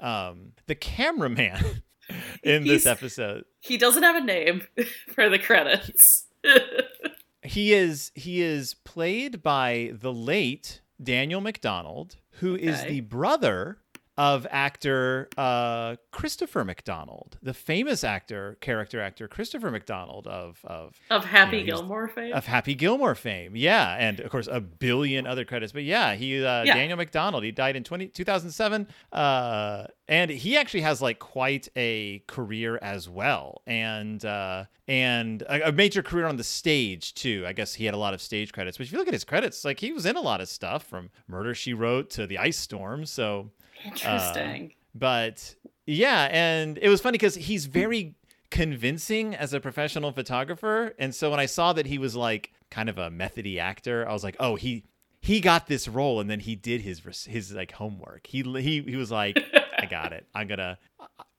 [0.00, 1.82] Um, the cameraman
[2.42, 4.62] in this episode, He doesn't have a name
[5.14, 6.26] for the credits.
[7.42, 12.88] he is he is played by the late Daniel McDonald, who is Okay.
[12.88, 13.78] the brother
[14.16, 21.24] of actor uh, Christopher McDonald, the famous actor, character actor Christopher McDonald of of of
[21.24, 22.32] Happy you know, Gilmore fame.
[22.32, 23.56] of Happy Gilmore fame.
[23.56, 25.72] Yeah, and of course a billion other credits.
[25.72, 26.74] But yeah, he uh, Yeah.
[26.74, 27.42] Daniel McDonald.
[27.42, 28.86] He died in 20, 2007.
[29.12, 35.68] Uh, and he actually has like quite a career as well, and uh, and a,
[35.68, 37.44] a major career on the stage too.
[37.46, 38.76] I guess he had a lot of stage credits.
[38.76, 40.84] But if you look at his credits, like he was in a lot of stuff
[40.86, 43.06] from Murder She Wrote to The Ice Storm.
[43.06, 43.50] So
[43.84, 44.62] Interesting.
[44.62, 45.54] Um, but
[45.86, 48.14] yeah, and it was funny because he's very
[48.50, 50.94] convincing as a professional photographer.
[50.98, 54.12] And so when I saw that he was like kind of a methody actor, I
[54.12, 54.84] was like, oh, he
[55.20, 58.26] he got this role, and then he did his his like homework.
[58.26, 59.42] He he he was like,
[59.78, 60.26] I got it.
[60.34, 60.78] I'm gonna.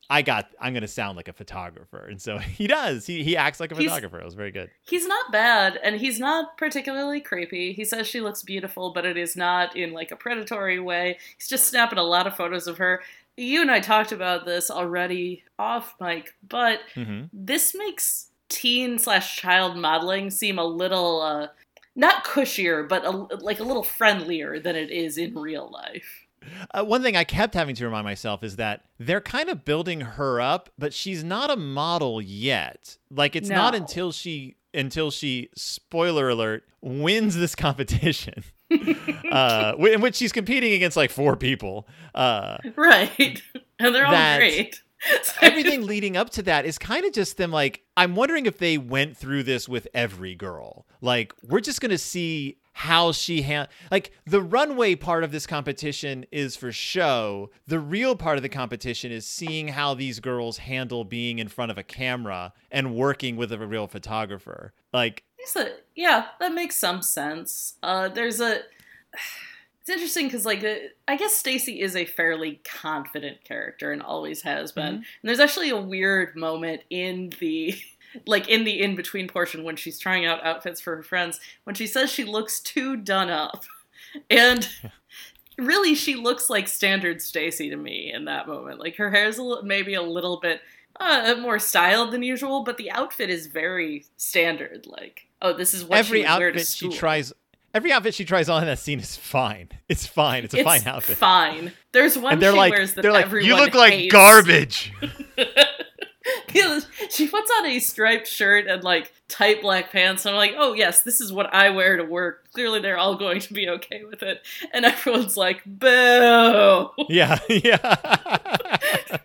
[0.10, 0.50] I got.
[0.62, 3.06] I'm gonna sound like a photographer, and so he does.
[3.06, 4.20] He he acts like a He's- photographer.
[4.20, 4.70] It was very good.
[4.84, 7.74] He's not bad, and he's not particularly creepy.
[7.74, 11.18] He says she looks beautiful, but it is not in like a predatory way.
[11.38, 13.02] He's just snapping a lot of photos of her.
[13.38, 19.38] You and I talked about this already off mic, but hmm this makes teen slash
[19.38, 21.48] child modeling seem a little uh,
[21.96, 26.25] not cushier, but a, like a little friendlier than it is in real life.
[26.74, 30.02] Uh, one thing I kept having to remind myself is that they're kind of building
[30.02, 32.98] her up, but she's not a model yet.
[33.10, 38.44] Like it's not until she until she spoiler alert wins this competition.
[39.32, 41.88] uh, in which she's competing against like four people.
[42.14, 43.42] Uh, Right.
[43.78, 44.82] And they're all great.
[45.42, 48.78] everything leading up to that is kind of just them like I'm wondering if they
[48.78, 50.86] went through this with every girl.
[51.02, 55.48] Like we're just going to see how she ha- like the runway part of this
[55.48, 57.50] competition is for show.
[57.66, 61.72] The real part of the competition is seeing how these girls handle being in front
[61.72, 64.74] of a camera and working with a real photographer.
[64.92, 65.24] Like
[65.96, 67.76] yeah, that makes some sense.
[67.82, 68.60] Uh, there's a.
[69.82, 70.66] It's interesting because, like,
[71.08, 74.96] I guess Stacey is a fairly confident character and always has been.
[74.96, 74.96] Mhm.
[74.96, 77.76] And there's actually a weird moment in the,
[78.26, 81.76] like, in the in between portion when she's trying out outfits for her friends when
[81.76, 83.66] she says she looks too done up,
[84.30, 84.68] and
[85.58, 88.80] really she looks like standard Stacey to me in that moment.
[88.80, 90.62] Like her hair's a maybe a little bit
[91.00, 94.86] uh, more styled than usual, but the outfit is very standard.
[94.88, 97.34] Like, oh, this is what every she would wear to outfit she tries
[97.76, 99.70] every outfit she tries on in that scene is fine.
[99.90, 100.46] It's fine.
[100.46, 101.18] It's a fine outfit.
[101.18, 101.74] Fine.
[101.92, 104.12] There's one and they're she like wears that they're like you look like hates.
[104.14, 104.94] garbage.
[107.10, 110.26] she puts on a striped shirt and like tight black pants.
[110.26, 112.52] And I'm like, oh yes, this is what I wear to work.
[112.54, 114.42] Clearly, they're all going to be okay with it,
[114.74, 116.90] and everyone's like, boo.
[117.10, 119.18] Yeah, yeah.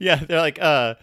[0.00, 0.94] yeah, they're like, uh,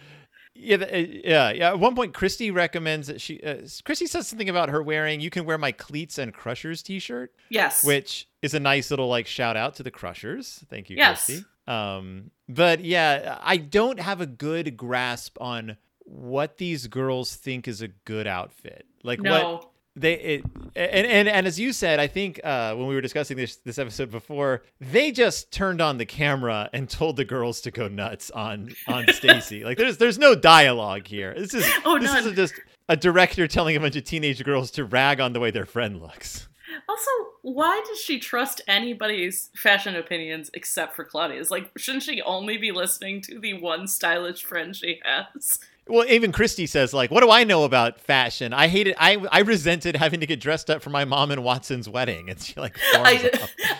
[0.54, 1.68] yeah, uh, yeah, yeah.
[1.68, 3.40] At one point, Christy recommends that she.
[3.42, 5.20] Uh, Christy says something about her wearing.
[5.20, 7.84] You can wear my cleats and Crushers T-shirt, Yes.
[7.84, 10.64] which is a nice little like shout out to the Crushers.
[10.70, 11.26] Thank you, Yes.
[11.26, 11.44] Christy.
[11.68, 17.82] Um, but yeah, I don't have a good grasp on what these girls think is
[17.82, 18.86] a good outfit.
[19.02, 20.42] Like what they it,
[20.76, 23.78] and, and and as you said i think uh when we were discussing this this
[23.78, 28.30] episode before they just turned on the camera and told the girls to go nuts
[28.32, 32.18] on on stacey like there's there's no dialogue here this is Oh, this none.
[32.20, 32.52] isn't just
[32.90, 36.02] a director telling a bunch of teenage girls to rag on the way their friend
[36.02, 36.46] looks
[36.88, 37.10] Also,
[37.42, 41.50] why does she trust anybody's fashion opinions except for Claudia's?
[41.50, 45.58] Like, shouldn't she only be listening to the one stylish friend she has?
[45.88, 49.38] well even christy says like what do i know about fashion i hated i i
[49.38, 52.76] resented having to get dressed up for my mom and watson's wedding and she like
[52.92, 53.30] I.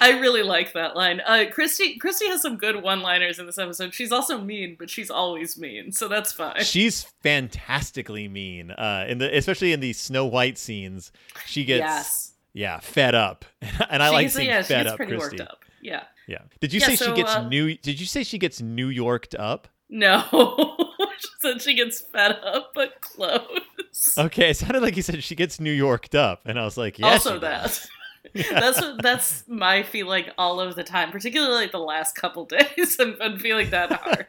[0.01, 1.21] I really like that line.
[1.21, 3.95] Uh, Christy Christy has some good one-liners in this episode.
[3.95, 6.63] She's also mean, but she's always mean, so that's fine.
[6.63, 8.71] She's fantastically mean.
[8.71, 11.13] Uh, in the especially in the Snow White scenes,
[11.47, 13.45] she gets yes, yeah fed up,
[13.91, 15.39] and I she like seeing yeah, fed up pretty Christy.
[15.39, 15.65] worked up.
[15.83, 16.39] Yeah, Yeah.
[16.61, 17.77] Did you Yeah, say so, she gets uh, new?
[17.77, 19.69] Did you say she gets New Yorked up?
[19.89, 20.25] no,
[21.19, 24.19] she said she gets fed up, but close.
[24.19, 26.99] Okay, it sounded like you said she gets New Yorked up, and I was like,
[26.99, 27.25] yes.
[27.25, 27.63] also that.
[27.63, 27.89] does.
[28.51, 32.99] that's what, that's my feeling all of the time, particularly like the last couple days.
[32.99, 34.27] I've been feeling that hard.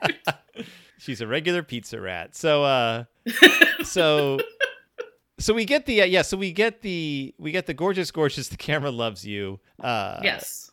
[1.00, 2.36] She's a regular pizza rat.
[2.36, 3.04] So, uh,
[3.84, 4.40] so,
[5.40, 6.22] so we get the uh, yeah.
[6.22, 8.48] So we get the we get the gorgeous, gorgeous.
[8.58, 9.60] The camera loves you.
[9.80, 10.72] Uh, yes.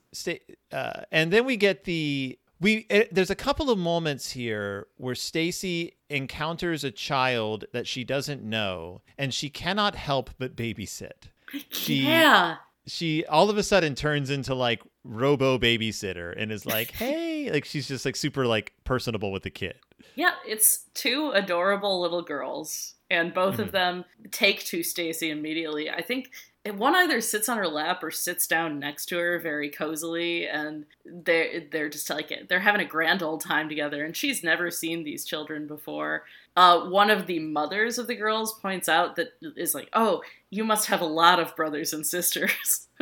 [0.72, 5.14] uh, and then we get the we eh, there's a couple of moments here where
[5.14, 11.28] Stacy encounters a child that she doesn't know and she cannot help but babysit.
[11.70, 12.56] She yeah.
[12.86, 17.64] she all of a sudden turns into like robo babysitter and is like, "Hey," like
[17.64, 19.74] she's just like super like personable with the kid.
[20.14, 22.94] Yeah, it's two adorable little girls.
[23.14, 23.60] And both Mhm.
[23.60, 25.88] of them take to Stacey immediately.
[25.90, 26.30] I think
[26.66, 30.86] one either sits on her lap or sits down next to her very cozily, and
[31.04, 34.02] they're they're just like they're having a grand old time together.
[34.04, 36.24] And she's never seen these children before.
[36.56, 40.64] Uh, one of the mothers of the girls points out that is like, "Oh, you
[40.64, 42.88] must have a lot of brothers and sisters."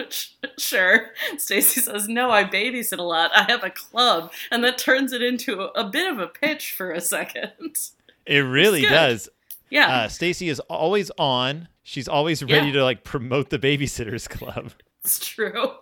[0.59, 3.31] Sure, Stacey says, "No, I babysit a lot.
[3.35, 6.73] I have a club," and that turns it into a, a bit of a pitch
[6.73, 7.53] for a second.
[8.27, 9.29] It really does.
[9.73, 11.69] Yeah, Uh, Stacey is always on.
[11.83, 12.73] She's always ready Yeah.
[12.75, 14.73] to like promote the babysitters club.
[15.05, 15.73] It's true.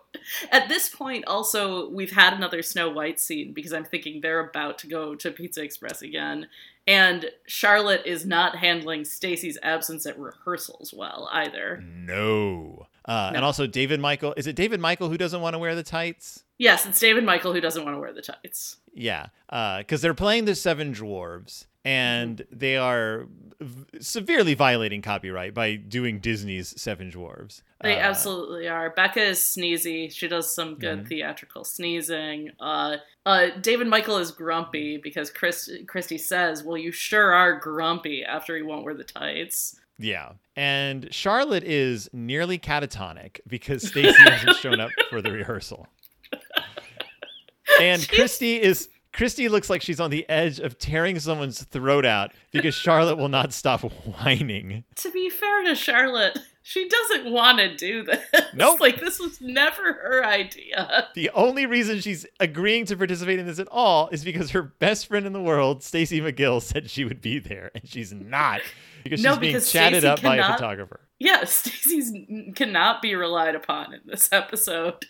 [0.50, 4.78] At this point, also, we've had another Snow White scene because I'm thinking they're about
[4.78, 6.46] to go to Pizza Express again.
[6.86, 11.84] And Charlotte is not handling Stacey's absence at rehearsals well either.
[11.86, 12.86] No.
[13.04, 13.36] Uh, No.
[13.36, 14.32] And also David Michael.
[14.38, 16.44] Is it David Michael who doesn't want to wear the tights?
[16.56, 18.78] Yes, it's David Michael who doesn't want to wear the tights.
[18.94, 23.26] Yeah, because they're playing the Seven Dwarves, and they are
[23.60, 27.62] v- severely violating copyright by doing Disney's Seven Dwarves.
[27.82, 28.90] They Uh, absolutely are.
[28.90, 30.12] Becca is sneezy.
[30.12, 31.08] She does some good Mhm.
[31.08, 32.50] theatrical sneezing.
[32.60, 38.24] Uh, uh, David Michael is grumpy because Chris, Christy says, Well, you sure are grumpy
[38.24, 39.78] after he won't wear the tights.
[39.98, 45.86] Yeah, and Charlotte is nearly catatonic because Stacey hasn't shown up for the rehearsal,
[47.80, 48.88] and Christy is.
[49.12, 53.28] Kristy looks like she's on the edge of tearing someone's throat out because Charlotte will
[53.28, 54.84] not stop whining.
[54.96, 58.24] to be fair to Charlotte, she doesn't want to do this.
[58.54, 58.80] Nope.
[58.80, 61.08] Like this was never her idea.
[61.14, 65.06] The only reason she's agreeing to participate in this at all is because her best
[65.08, 68.60] friend in the world, Stacey McGill, said she would be there, and she's not
[69.02, 71.00] because No, she's being because chatted Stacey up by a cannot- photographer.
[71.18, 72.12] Yeah, Stacey's
[72.54, 75.04] cannot be relied upon in this episode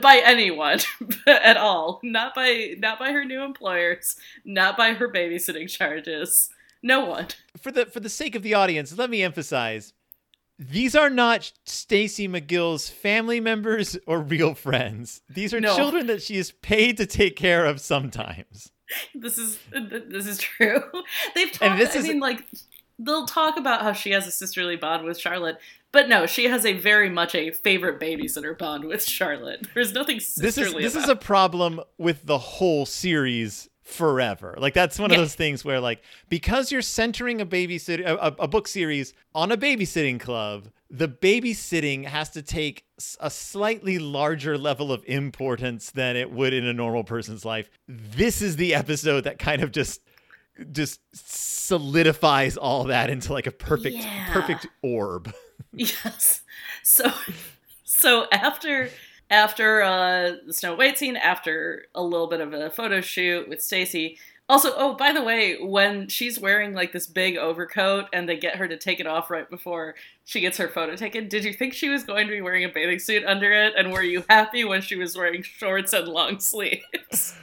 [0.00, 0.80] by anyone
[1.26, 2.00] at all.
[2.02, 6.50] Not by not by her new employers, not by her babysitting charges.
[6.82, 7.28] No one.
[7.60, 9.92] For the for the sake of the audience, let me emphasize.
[10.58, 15.22] These are not Stacey McGill's family members or real friends.
[15.28, 15.74] These are No.
[15.76, 18.70] children that she is paid to take care of sometimes.
[19.14, 20.82] This is this is true.
[21.34, 21.62] They've talked.
[21.62, 22.44] And this I is- mean, like
[23.04, 25.58] they'll talk about how she has a sisterly bond with Charlotte,
[25.92, 29.66] but no, she has a very much a favorite babysitter bond with Charlotte.
[29.74, 31.04] There's nothing This sisterly is this about.
[31.04, 34.54] is a problem with the whole series forever.
[34.58, 38.26] Like that's one of those things where like because you're centering a babysit a, a,
[38.44, 42.84] a book series on a babysitting club, the babysitting has to take
[43.20, 47.68] a slightly larger level of importance than it would in a normal person's life.
[47.88, 50.00] This is the episode that kind of just
[50.72, 54.32] just solidifies all that into like a perfect Yeah.
[54.32, 55.32] perfect orb.
[55.74, 56.42] Yes.
[56.82, 57.10] So
[57.84, 58.90] so after
[59.30, 63.62] after uh the Snow White scene, after a little bit of a photo shoot with
[63.62, 64.18] Stacey.
[64.50, 68.56] Also, oh, by the way, when she's wearing like this big overcoat and they get
[68.56, 69.94] her to take it off right before
[70.26, 72.68] she gets her photo taken, did you think she was going to be wearing a
[72.68, 73.72] bathing suit under it?
[73.78, 77.34] And were you happy when she was wearing shorts and long sleeves?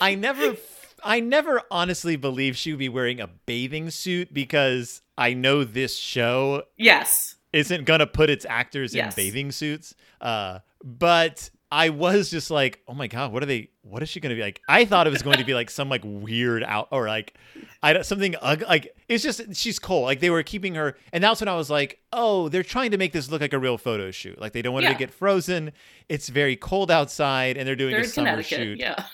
[0.00, 0.56] I never
[1.04, 5.96] I never honestly believe she would be wearing a bathing suit because I know this
[5.96, 7.36] show yes.
[7.52, 9.12] isn't gonna put its actors Yes.
[9.16, 9.94] in bathing suits.
[10.20, 13.68] Uh, but I was just like, oh my god, what are they?
[13.82, 14.60] What is she gonna be like?
[14.68, 17.34] I thought it was going to be like some like weird out or like
[17.82, 18.66] I something ugly.
[18.66, 20.04] Like it's just she's cold.
[20.04, 22.96] Like they were keeping her, and that's when I was like, oh, they're trying to
[22.98, 24.40] make this look like a real photo shoot.
[24.40, 24.92] Like they don't want Yeah.
[24.92, 25.72] to get frozen.
[26.08, 29.04] It's very cold outside, and they're doing They're a summer shoot Yeah.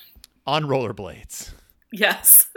[0.47, 1.51] on rollerblades.
[1.99, 2.47] Yes.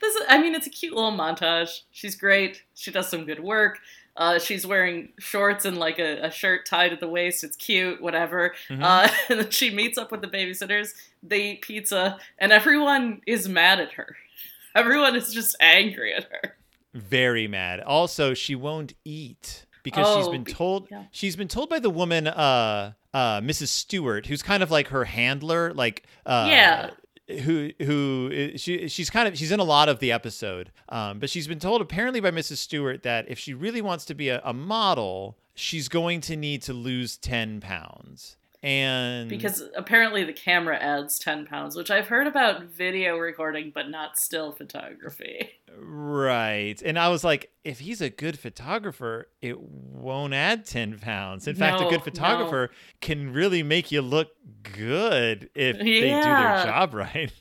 [0.00, 1.80] This is, I mean, it's a cute little montage.
[1.90, 2.62] She's great.
[2.74, 3.78] She does some good work.
[4.16, 7.44] Uh, she's wearing shorts and like a, a shirt tied at the waist.
[7.44, 8.54] It's cute, whatever.
[8.70, 8.82] Mhm.
[8.82, 10.92] Uh, and then she meets up with the babysitters.
[11.22, 14.16] They eat pizza, and everyone is mad at her.
[14.74, 16.56] Everyone is just angry at her.
[16.94, 17.80] very mad.
[17.80, 21.04] Also, she won't eat because she's been told yeah.
[21.10, 23.68] she's been told by the woman uh uh Mrs.
[23.68, 26.90] Stewart, who's kind of like her handler, like uh Yeah.
[27.28, 30.70] Who who she she's kind of she's in a lot of the episode.
[30.88, 32.58] Um but she's been told apparently by Mrs.
[32.58, 36.62] Stewart that if she really wants to be a, a model, she's going to need
[36.62, 38.36] to lose 10 pounds.
[38.66, 43.88] And Because apparently the camera adds 10 pounds, which I've heard about video recording, but
[43.88, 45.50] not still photography.
[45.78, 46.74] Right.
[46.84, 51.46] And I was like, if he's a good photographer, it won't add 10 pounds.
[51.46, 54.30] In fact, a good photographer can really make you look
[54.64, 57.32] good if they do their job right.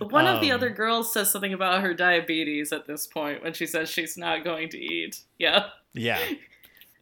[0.00, 3.52] One of the Um, other girls says something about her diabetes at this point when
[3.52, 5.20] she says she's not going to eat.
[5.38, 5.66] Yeah.
[5.92, 6.18] Yeah.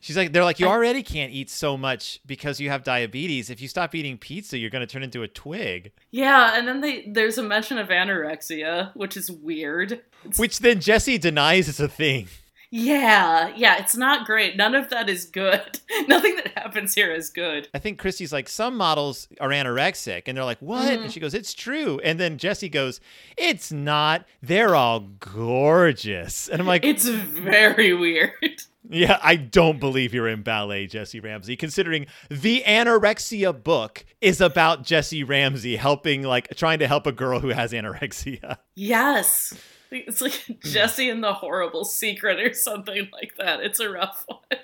[0.02, 3.48] She's like, they're like, you already can't eat so much because you have diabetes.
[3.50, 5.92] If you stop eating pizza, you're going to turn into a twig.
[6.10, 9.92] Yeah, and then they there's a mention of anorexia, which is weird.
[10.24, 12.26] It's- Which then Jessi denies is a thing.
[12.74, 14.56] Yeah, yeah, it's not great.
[14.56, 15.78] None of that is good.
[16.08, 17.68] Nothing that happens here is good.
[17.74, 20.22] I think Kristy's like, some models are anorexic.
[20.26, 20.88] And they're like, what?
[20.90, 21.02] Mhm.
[21.02, 22.00] And she goes, it's true.
[22.02, 22.98] And then Jessi goes,
[23.36, 24.24] it's not.
[24.42, 25.00] They're all
[25.56, 26.48] gorgeous.
[26.48, 28.62] And I'm like, It's very weird.
[28.92, 34.84] Yeah, I don't believe you're in ballet, Jessi Ramsey, considering the anorexia book is about
[34.84, 38.58] Jessi Ramsey helping, like, trying to help a girl who has anorexia.
[38.74, 39.54] Yes.
[39.90, 40.32] It's like
[40.64, 43.60] Jessi and the Horrible Secret or something like that.
[43.60, 44.60] It's a rough one.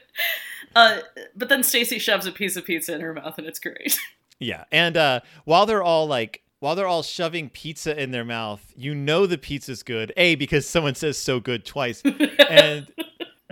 [0.77, 0.99] Uh,
[1.35, 3.99] but then Stacey shoves a piece of pizza in her mouth and it's great.
[4.41, 4.67] Yeah.
[4.71, 8.95] And uh, while they're all like, while they're all shoving pizza in their mouth, you
[8.95, 10.13] know the pizza's good.
[10.17, 12.03] A, because someone says so good twice.
[12.49, 12.87] and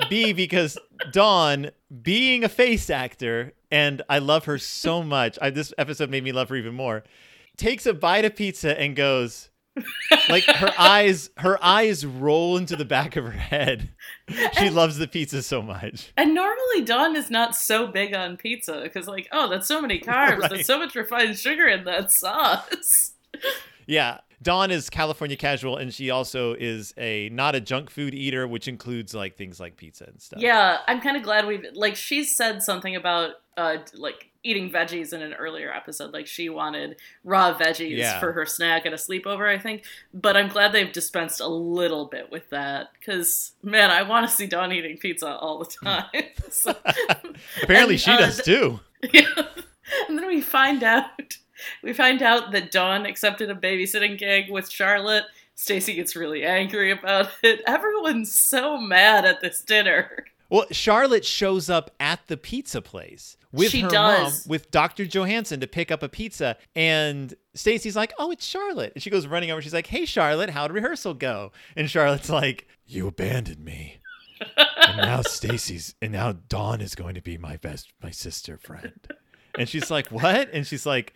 [0.09, 0.79] B, because
[1.13, 1.71] Dawn,
[2.03, 6.33] being a face actor, and I love her so much, I, this episode made me
[6.33, 7.05] love her even more,
[7.57, 9.51] takes a bite of pizza and goes,
[10.29, 13.91] like her eyes, her eyes roll into the back of her head.
[14.59, 16.13] She loves the pizza so much.
[16.17, 20.01] And normally Dawn is not so big on pizza because, like, oh, that's so many
[20.01, 20.39] carbs.
[20.39, 20.51] Right.
[20.51, 23.13] There's so much refined sugar in that sauce.
[23.87, 24.19] Yeah.
[24.43, 28.69] Dawn is California casual, and she also is a not a junk food eater, which
[28.69, 30.41] includes like things like pizza and stuff.
[30.41, 35.13] Yeah, I'm kind of glad we've like she said something about uh like eating veggies
[35.13, 36.13] in an earlier episode.
[36.13, 38.21] Like she wanted raw veggies Yeah.
[38.21, 39.85] for her snack at a sleepover, I think.
[40.15, 44.33] But I'm glad they've dispensed a little bit with that because man, I want to
[44.33, 46.05] see Dawn eating pizza all the time.
[46.51, 46.77] So-
[47.63, 48.81] Apparently, And, she uh, does too.
[49.13, 49.27] Yeah.
[50.09, 51.05] and then we find out
[51.83, 55.25] we find out that Dawn accepted a babysitting gig with Charlotte.
[55.55, 57.63] Stacey gets really angry about it.
[57.67, 60.27] Everyone's so mad at this dinner.
[60.49, 64.47] Well, Charlotte shows up at the pizza place with She her does.
[64.47, 65.05] mom, with Dr.
[65.05, 66.57] Johanssen to pick up a pizza.
[66.77, 69.61] And Stacey's like, "Oh, it's Charlotte." And she goes running over.
[69.61, 73.97] She's like, "Hey, Charlotte, how'd rehearsal go?" And Charlotte's like, "You abandoned me."
[74.57, 79.01] and now Stacey's and now Dawn is going to be my best my sister friend.
[79.59, 81.15] And she's like, "What?" And she's like,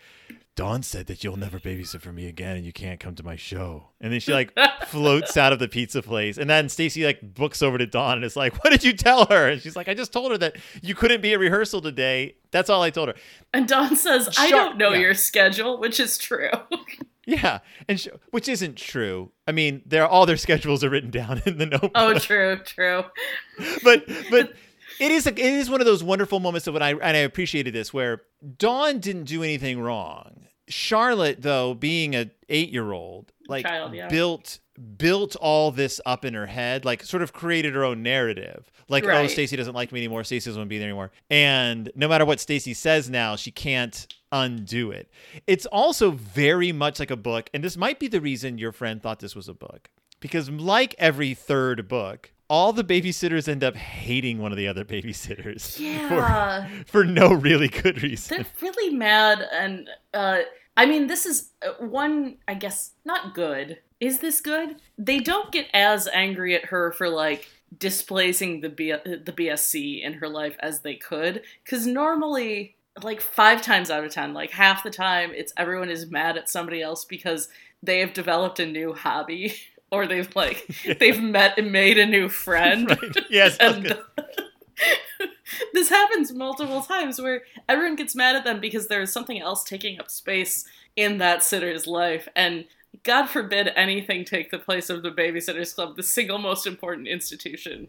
[0.55, 3.35] "Dawn said that you'll never babysit for me again and you can't come to my
[3.35, 6.37] show." And then she like floats out of the pizza place.
[6.37, 9.25] And then Stacey like books over to Dawn and is like, "What did you tell
[9.25, 12.35] her?" And she's like, "I just told her that you couldn't be at rehearsal today.
[12.51, 13.15] That's all I told her."
[13.53, 14.99] And Dawn says, I don't know yeah.
[14.99, 16.51] your schedule, which is true.
[17.25, 19.31] Yeah, and sh- which isn't true.
[19.47, 21.91] I mean, they're all their schedules are written down in the notebook.
[21.93, 23.03] oh, true, true.
[23.83, 24.53] but but
[24.99, 27.21] it is a, it is one of those wonderful moments of when I and I
[27.21, 28.23] appreciated this where
[28.57, 30.47] Dawn didn't do anything wrong.
[30.67, 34.07] Charlotte, though, being a eight year old, like Child, yeah.
[34.07, 34.59] built
[34.97, 38.71] built all this up in her head, like sort of created her own narrative.
[38.87, 39.29] Like, oh, Right.
[39.29, 40.23] Stacey doesn't like me anymore.
[40.23, 41.11] Stacey doesn't want to be there anymore.
[41.29, 45.09] And no matter what Stacey says now, she can't undo it.
[45.45, 49.01] It's also very much like a book, and this might be the reason your friend
[49.01, 49.89] thought this was a book.
[50.19, 54.83] Because like every third book, all the babysitters end up hating one of the other
[54.83, 56.67] babysitters Yeah.
[56.67, 58.35] for, for no really good reason.
[58.35, 59.47] They're really mad.
[59.53, 60.39] And, uh,
[60.75, 63.77] I mean, this is uh, one, I guess, not good.
[64.01, 64.75] Is this good?
[64.97, 67.47] They don't get as angry at her for, like,
[67.77, 71.43] displacing the, B- the BSC in her life as they could.
[71.63, 76.11] Because normally, like, five times out of ten, like, half the time, it's everyone is
[76.11, 77.47] mad at somebody else because
[77.81, 79.53] they have developed a new hobby.
[79.91, 80.67] Or they've like
[80.99, 82.89] they've met and made a new friend.
[83.01, 83.25] Right.
[83.29, 83.57] Yes.
[83.57, 83.97] And
[85.73, 89.99] this happens multiple times where everyone gets mad at them because there's something else taking
[89.99, 90.65] up space
[90.95, 92.65] in that sitter's life and
[93.03, 97.87] god forbid anything take the place of the babysitters club the single most important institution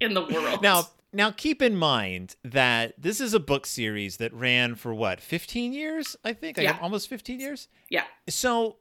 [0.00, 4.32] in the world Now, now keep in mind that this is a book series that
[4.34, 6.16] ran for what, 15 years?
[6.24, 6.78] I think, like Yeah.
[6.82, 7.68] almost 15 years.
[7.88, 8.76] yeah So,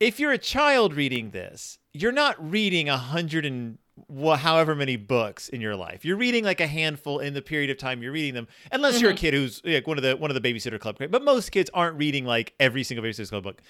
[0.00, 3.78] if you're a child reading this, you're not reading a hundred and
[4.08, 6.04] wha- however many books in your life.
[6.04, 9.10] You're reading like a handful in the period of time you're reading them, unless you're
[9.10, 9.20] a mm-hmm.
[9.20, 10.96] kid who's like one of the one of the babysitter club.
[10.98, 13.62] But most kids aren't reading like every single babysitter club book.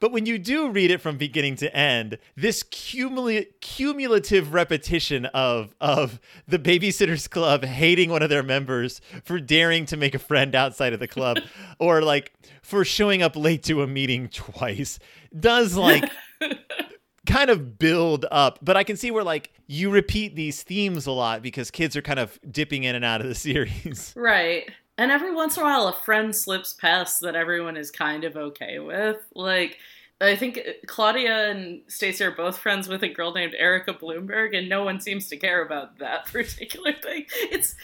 [0.00, 5.74] But when you do read it from beginning to end, this cumuli- cumulative repetition of
[5.80, 10.54] of the babysitters club hating one of their members for daring to make a friend
[10.54, 11.38] outside of the club,
[11.78, 12.32] or like
[12.62, 14.98] for showing up late to a meeting twice,
[15.38, 16.10] does like
[17.26, 18.58] kind of build up.
[18.62, 22.02] But I can see where like you repeat these themes a lot because kids are
[22.02, 24.12] kind of dipping in and out of the series.
[24.16, 28.22] right and every once in a while a friend slips past that everyone is kind
[28.24, 29.78] of okay with like
[30.20, 34.68] I think Claudia and Stacey are both friends with a girl named Erica Blumberg, and
[34.68, 37.26] no one seems to care about that particular thing.
[37.50, 37.74] It's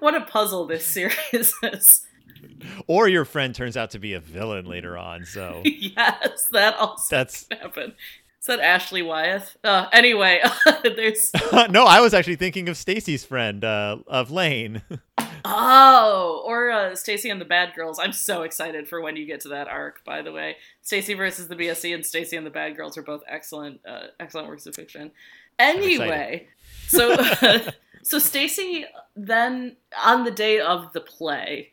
[0.00, 2.06] what a puzzle this series is.
[2.86, 5.26] or your friend turns out to be a villain later on.
[5.26, 7.92] So yes, that also that's happened.
[8.40, 9.58] Is that Ashley Wyeth?
[9.62, 10.40] Uh, anyway,
[10.82, 11.30] there's
[11.70, 14.80] no, I was actually thinking of Stacey's friend, uh, of Laine.
[15.44, 17.98] oh, or uh, Stacey and the Bad Girls.
[17.98, 20.02] I'm so excited for when you get to that arc.
[20.06, 23.22] By the way, Stacey versus the BSC and Stacey and the Bad Girls are both
[23.28, 25.10] excellent, uh, excellent works of fiction.
[25.58, 26.48] Anyway,
[26.88, 27.14] so
[28.02, 31.72] so Stacey then on the day of the play,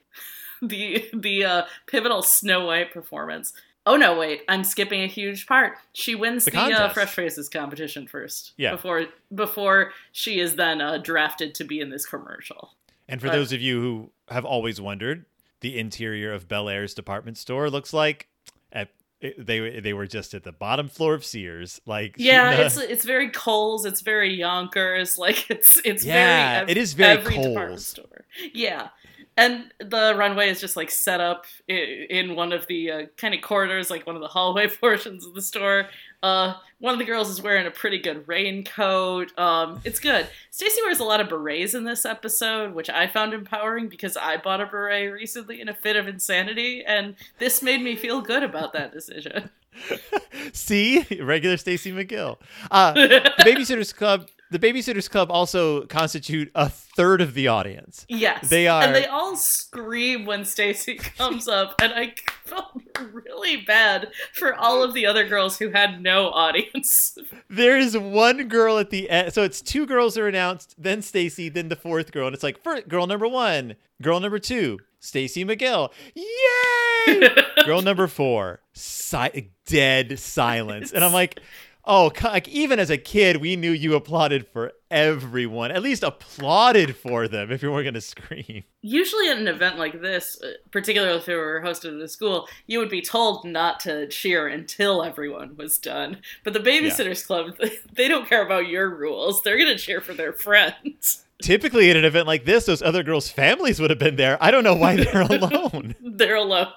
[0.61, 3.53] the the uh, pivotal Snow White performance.
[3.88, 4.41] Oh no, wait!
[4.49, 5.77] I'm skipping a huge part.
[5.93, 6.89] She wins The the, uh.
[6.89, 8.51] Fresh Faces competition first.
[8.57, 8.71] Yeah.
[8.71, 12.73] Before before she is then uh, drafted to be in this commercial.
[13.07, 15.25] And for Uh, those of you who have always wondered,
[15.61, 18.27] the interior of Bellair's department store looks like
[18.73, 18.89] at,
[19.38, 21.79] they they were just at the bottom floor of Sears.
[21.85, 23.85] Like Yeah, it's it's very Kohl's.
[23.85, 25.17] It's very Yonkers.
[25.17, 28.25] Like it's it's Yeah, very ev- it is very every department store.
[28.53, 28.89] Yeah,
[29.38, 33.41] and the runway is just like set up in one of the uh, kind of
[33.41, 35.88] corridors, like one of the hallway portions of the store.
[36.23, 39.38] Uh, one of the girls is wearing a pretty good raincoat.
[39.38, 40.27] Um, it's good.
[40.49, 44.38] Stacey wears a lot of berets in this episode, which I found empowering because I
[44.38, 48.41] bought a beret recently in a fit of insanity, and this made me feel good
[48.41, 49.51] about that decision.
[50.53, 52.38] See, regular Stacey McGill.
[52.71, 54.27] Uh, the Babysitters Club.
[54.49, 58.05] The Babysitters Club also constitute a third of the audience.
[58.07, 62.13] Yes, They are- and they all scream when Stacey comes up, and I
[62.45, 62.81] felt
[63.13, 67.17] really bad for all of the other girls who had no audience.
[67.49, 69.33] There is one girl at the end.
[69.33, 72.61] So it's two girls are announced, then Stacey, then the fourth girl, and it's like
[72.61, 75.91] first, girl number one, girl number two, Stacey McGill.
[76.13, 77.29] Yay!
[77.65, 81.39] girl number four, si- dead silence, and I'm like.
[81.88, 85.71] Oh, like even as a kid, we knew you applauded for everyone.
[85.71, 88.63] At least applauded for them if you weren't going to scream.
[88.81, 92.47] Usually, at an event like this, uh, particularly if it were hosted at a school,
[92.67, 96.17] you would be told not to cheer until everyone was done.
[96.43, 97.57] But the Babysitters Club,
[97.93, 99.41] they don't care about your rules.
[99.41, 101.23] They're going to cheer for their friends.
[101.41, 104.38] Typically, at an event like this, those other girls' families would have been there.
[104.41, 105.95] I don't know why they're alone.
[106.01, 106.73] They're alone.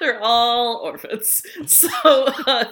[0.00, 1.42] They're all orphans.
[1.66, 2.64] So, uh,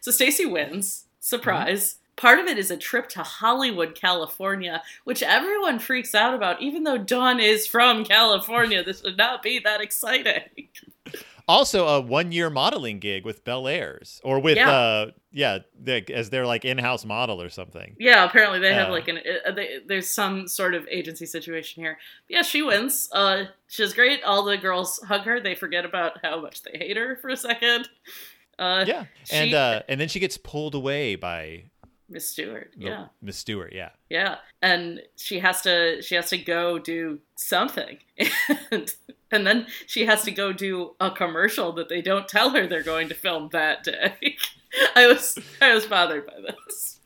[0.00, 1.04] so Stacey wins.
[1.28, 1.96] Surprise.
[2.16, 6.84] Part of it is a trip to Hollywood, California, which everyone freaks out about, even
[6.84, 8.84] though Dawn is from California.
[8.84, 10.42] This would not be that exciting.
[11.48, 14.70] Also, a one-year modeling gig with Bellairs, or with Yeah.
[14.70, 17.96] uh, yeah, they, as their like in-house model or something.
[17.98, 18.92] Yeah, apparently they have Uh.
[18.92, 21.98] like an uh, they, there's some sort of agency situation here.
[22.28, 23.08] Yeah, she wins.
[23.12, 24.22] Uh, she's great.
[24.24, 25.40] All the girls hug her.
[25.40, 27.88] They forget about how much they hate her for a second.
[28.58, 31.64] Uh, Yeah, she- and uh, and then she gets pulled away by
[32.08, 32.70] Miss Stewart.
[32.76, 33.06] Yeah.
[33.22, 33.72] Miss Stewart.
[33.72, 37.98] Yeah, Yeah, and she has to she has to go do something,
[38.70, 38.94] and
[39.30, 42.82] and then she has to go do a commercial that they don't tell her they're
[42.82, 44.36] going to film that day.
[44.96, 47.00] I was I was bothered by this.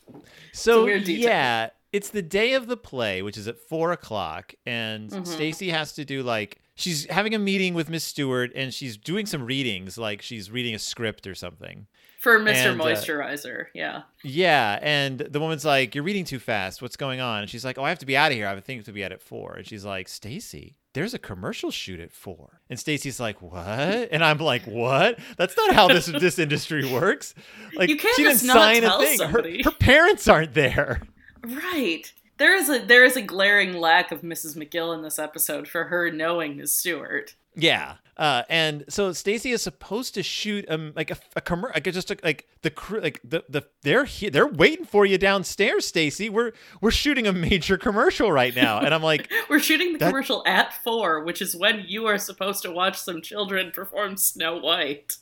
[0.52, 5.26] so yeah, it's the day of the play, which is at four o'clock, and Mhm.
[5.26, 9.26] Stacey has to do like she's having a meeting with Miss Stewart, and she's doing
[9.26, 11.86] some readings, like she's reading a script or something.
[12.20, 12.72] For Mr.
[12.72, 14.02] And, uh, Moisturizer, yeah.
[14.24, 16.82] Yeah, and the woman's like, "You're reading too fast.
[16.82, 18.46] What's going on?" And she's like, "Oh, I have to be out of here.
[18.46, 19.54] I have a thing to be at at 4.
[19.54, 22.60] And she's like, "Stacey, there's a commercial shoot at 4.
[22.68, 25.18] And Stacey's like, "What?" And I'm like, "What?
[25.36, 27.34] That's not how this this industry works.
[27.74, 29.20] Like, You can't she just didn't not sign tell a thing.
[29.28, 31.02] Her, her parents aren't there."
[31.44, 32.12] Right.
[32.38, 34.56] There is a there is a glaring lack of Mrs.
[34.56, 37.34] McGill in this episode for her knowing Miss Stewart.
[37.54, 37.94] Yeah.
[38.16, 42.10] Uh, and so Stacey is supposed to shoot um like a, a commercial like just
[42.10, 46.28] a, like the crew like the the they're here they're waiting for you downstairs Stacey
[46.28, 50.08] we're we're shooting a major commercial right now and I'm like We're shooting the That-
[50.08, 54.58] commercial at four, which is when you are supposed to watch some children perform Snow
[54.58, 55.16] White.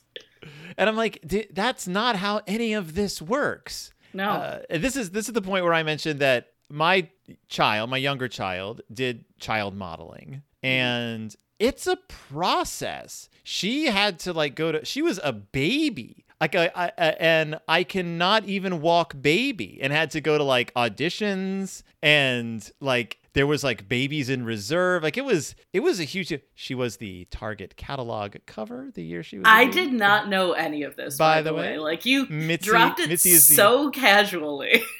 [0.77, 3.91] And I'm like, "D- that's not how any of this works.
[4.13, 4.29] No.
[4.29, 7.09] Uh, this is this is the point where I mentioned that my
[7.47, 13.29] child, my younger child, did child modeling, and it's a process.
[13.43, 14.85] She had to like go to.
[14.85, 16.23] She was a baby.
[16.39, 16.89] Like I, I,
[17.19, 23.17] and I cannot even walk baby, and had to go to like auditions, and like
[23.33, 25.01] there was like babies in reserve.
[25.01, 26.31] Like it was, it was a huge.
[26.53, 29.45] She was the Target catalog cover the year she was.
[29.47, 31.17] I did not know any of this.
[31.17, 34.83] By, By the way, way, like you Mitzi- dropped it Mitzi is the- so casually.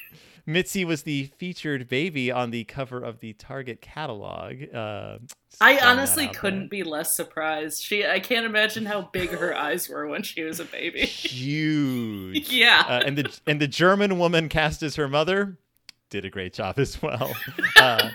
[0.48, 4.56] Mitzi was the featured baby on the cover of the Target catalog.
[4.74, 5.18] Uh,
[5.60, 7.82] I honestly couldn't be less surprised.
[7.82, 11.00] She, I can't imagine how big her eyes were when she was a baby.
[11.04, 12.50] Huge.
[12.50, 12.82] yeah.
[12.88, 15.58] Uh, and the and the German woman cast as her mother
[16.08, 17.36] did a great job as well.
[17.76, 18.10] Uh,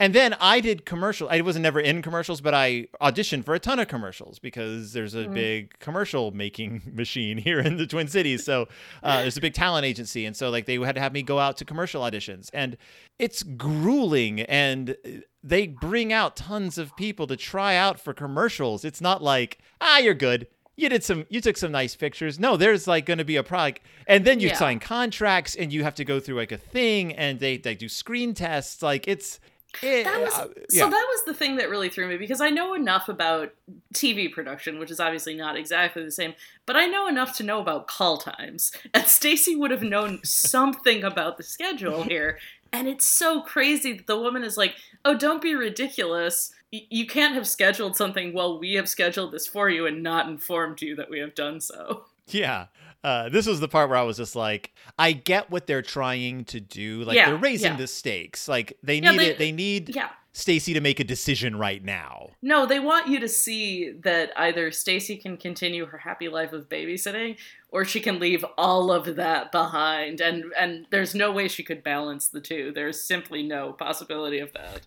[0.00, 1.28] And then I did commercial.
[1.30, 5.14] I wasn't never in commercials, but I auditioned for a ton of commercials because there's
[5.14, 5.34] a Mm.
[5.34, 8.42] big commercial making machine here in the Twin Cities.
[8.42, 8.66] So
[9.02, 11.38] uh, there's a big talent agency, and so like they had to have me go
[11.38, 12.76] out to commercial auditions, and
[13.18, 14.40] it's grueling.
[14.40, 14.96] And
[15.44, 18.84] they bring out tons of people to try out for commercials.
[18.84, 20.46] It's not like ah, you're good.
[20.76, 21.26] You did some.
[21.28, 22.38] You took some nice pictures.
[22.40, 24.54] No, there's like going to be a product, and then you Yeah.
[24.56, 27.86] sign contracts, and you have to go through like a thing, and they they do
[27.88, 28.82] screen tests.
[28.82, 29.38] Like it's.
[29.82, 32.50] It, That was uh, so that was the thing that really threw me because I
[32.50, 33.52] know enough about
[33.94, 36.34] TV production, which is obviously not exactly the same,
[36.66, 38.72] but I know enough to know about call times.
[38.94, 42.38] And Stacey would have known something about the schedule here.
[42.72, 46.52] And it's so crazy that the woman is like, "Oh, don't be ridiculous.
[46.72, 50.28] Y- You can't have scheduled something while we have scheduled this for you and not
[50.28, 52.66] informed you that we have done so." Yeah.
[53.02, 56.44] Uh, this was the part where I was just like, I get what they're trying
[56.46, 57.02] to do.
[57.04, 57.76] Like Yeah, they're raising yeah.
[57.78, 58.46] the stakes.
[58.48, 59.38] Like they Yeah, need they- it.
[59.38, 60.10] They need Yeah.
[60.32, 62.30] Stacey to make a decision right now.
[62.40, 66.68] No, they want you to see that either Stacey can continue her happy life of
[66.68, 67.36] babysitting
[67.70, 71.82] or she can leave all of that behind and and there's no way she could
[71.82, 72.70] balance the two.
[72.72, 74.82] There's simply no possibility of that.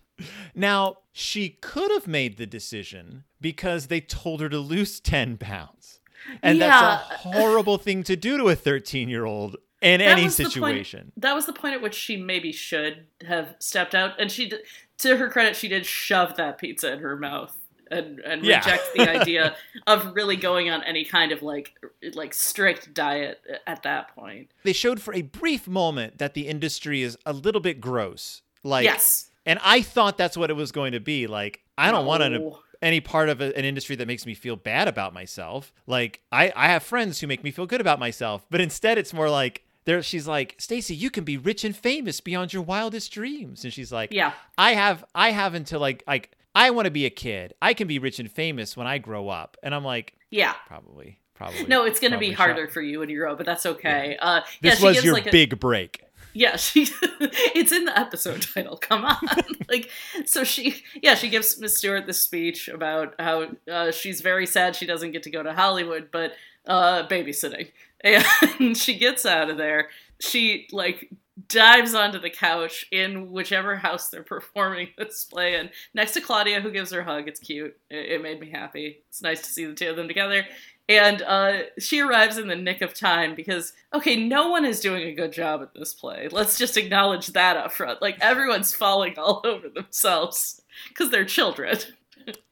[0.54, 6.00] Now she could have made the decision because they told her to lose ten pounds,
[6.42, 6.68] and Yeah.
[6.68, 11.12] that's a horrible thing to do to a thirteen-year-old in That any the point- situation.
[11.16, 14.50] That was the point at which she maybe should have stepped out and she
[14.98, 17.54] to her credit she did shove that pizza in her mouth
[17.90, 18.58] and and Yeah.
[18.58, 19.56] reject the idea
[19.86, 21.74] of really going on any kind of like
[22.14, 24.50] like strict diet at that point.
[24.62, 28.40] They showed for a brief moment that the industry is a little bit gross.
[28.62, 29.30] Like yes.
[29.46, 31.26] And I thought that's what it was going to be.
[31.26, 32.60] Like, I don't want to No.
[32.84, 35.72] Any part of a, an industry that makes me feel bad about myself.
[35.86, 39.12] Like, I, I have friends who make me feel good about myself, but instead it's
[39.14, 40.02] more like there.
[40.02, 43.90] She's like, Stacey, you can be rich and famous beyond your wildest dreams, and she's
[43.90, 44.32] like, Yeah.
[44.58, 47.54] I have, I have until like, like I want to be a kid.
[47.62, 50.52] I can be rich and famous when I grow up, and I'm like, Yeah.
[50.66, 51.64] probably, probably.
[51.64, 54.16] No, it's going to be harder shut- for you when you grow, but that's okay.
[54.20, 56.03] Uh, yeah, This she was your like, a- big break.
[56.34, 56.88] Yeah, she.
[57.20, 58.76] it's in the episode title.
[58.76, 59.16] Come on,
[59.68, 59.88] like
[60.26, 60.82] so she.
[61.00, 65.12] Yeah, she gives Miss Stewart this speech about how uh, she's very sad she doesn't
[65.12, 66.32] get to go to Hollywood, but
[66.66, 67.70] uh, babysitting,
[68.58, 69.88] and she gets out of there.
[70.20, 71.10] She like
[71.48, 76.60] dives onto the couch in whichever house they're performing this play in, next to Claudia,
[76.60, 77.28] who gives her a hug.
[77.28, 77.76] It's cute.
[77.90, 79.02] It, it made me happy.
[79.08, 80.44] It's nice to see the two of them together.
[80.88, 85.04] And uh, she arrives in the nick of time because, okay, no one is doing
[85.08, 86.28] a good job at this play.
[86.30, 88.02] Let's just acknowledge that up front.
[88.02, 91.78] Like, everyone's falling all over themselves because they're children.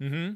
[0.01, 0.31] hmm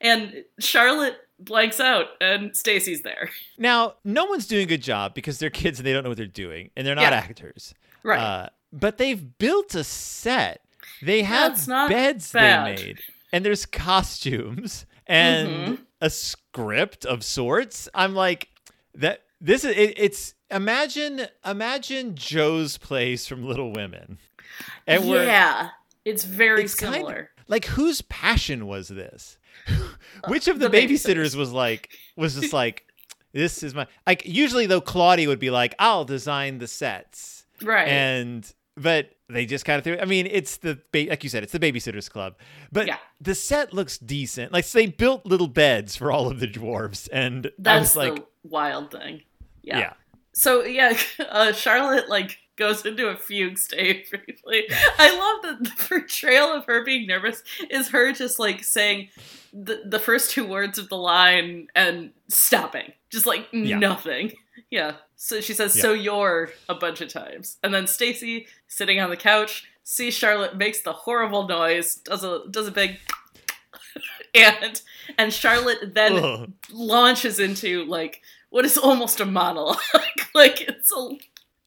[0.00, 3.28] And Charlotte blanks out, and Stacy's there.
[3.58, 6.16] Now, no one's doing a good job because they're kids and they don't know what
[6.16, 7.18] they're doing, and they're not Yeah.
[7.18, 7.74] actors.
[8.02, 8.18] Right.
[8.20, 10.62] Uh, but they've built a set.
[11.02, 12.78] They have beds bad.
[12.78, 12.98] they made,
[13.32, 15.78] and there's costumes and Mhm.
[16.00, 17.88] A script of sorts.
[17.94, 18.48] I'm like,
[18.94, 19.22] that.
[19.40, 24.18] This is it, it's imagine imagine Jo's place from Little Women,
[24.86, 25.70] and yeah,
[26.04, 27.30] it's very it's kind of- similar.
[27.46, 29.38] like whose passion was this?
[30.28, 31.36] Which of the, the babysitters babysitters.
[31.36, 32.84] was like was just like
[33.32, 37.88] this is my like usually though Claudia would be like I'll design the sets right.
[37.88, 41.42] and but they just kind of threw I mean it's the ba- like you said
[41.42, 42.36] it's the babysitters club
[42.70, 42.98] but Yeah.
[43.20, 47.08] the set looks decent like so they built little beds for all of the dwarves
[47.12, 49.22] and That's like the wild thing.
[49.62, 49.78] yeah.
[49.78, 49.92] Yeah.
[50.34, 50.96] So yeah,
[51.30, 54.64] uh, Charlotte like goes into a fugue state briefly.
[54.98, 59.08] I love that the portrayal of her being nervous is her just like saying
[59.52, 63.78] the the first two words of the line and stopping, just like Yeah.
[63.78, 64.32] nothing.
[64.70, 64.96] Yeah.
[65.16, 65.82] So she says, Yeah.
[65.82, 70.56] "So you're" a bunch of times, and then Stacey sitting on the couch sees Charlotte
[70.56, 72.98] makes the horrible noise, does a does a big.
[74.34, 74.82] And
[75.16, 76.52] and Charlotte then Ugh.
[76.72, 79.76] launches into like what is almost a monologue.
[80.34, 81.10] like it's a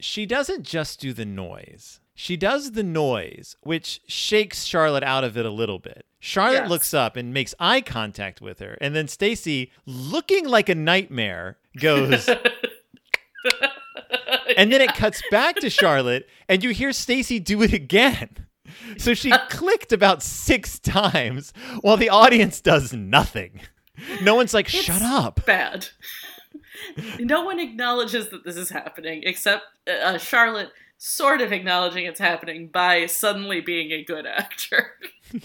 [0.02, 2.02] she doesn't just do the noise.
[2.14, 6.06] She does the noise, which shakes Charlotte out of it a little bit.
[6.20, 6.70] Charlotte Yes.
[6.70, 11.58] looks up and makes eye contact with her, and then Stacey, looking like a nightmare,
[11.80, 12.28] goes,
[14.58, 18.48] and then it cuts back to Charlotte, and you hear Stacey do it again.
[18.98, 23.62] So she clicked about six times while the audience does nothing.
[24.22, 25.46] No one's like, shut It's up.
[25.46, 25.88] bad.
[27.20, 32.68] no one acknowledges that this is happening except uh, Charlotte sort of acknowledging it's happening
[32.68, 34.92] by suddenly being a good actor.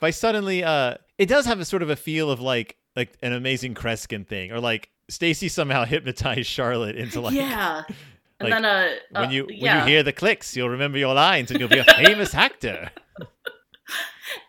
[0.00, 3.32] by suddenly uh it does have a sort of a feel of like like an
[3.32, 7.82] amazing Kreskin thing or like Stacey somehow hypnotized Charlotte into like yeah.
[7.88, 7.94] And
[8.50, 9.78] Like, then uh, uh when you yeah.
[9.78, 12.90] when you hear the clicks, you'll remember your lines and you'll be a famous actor.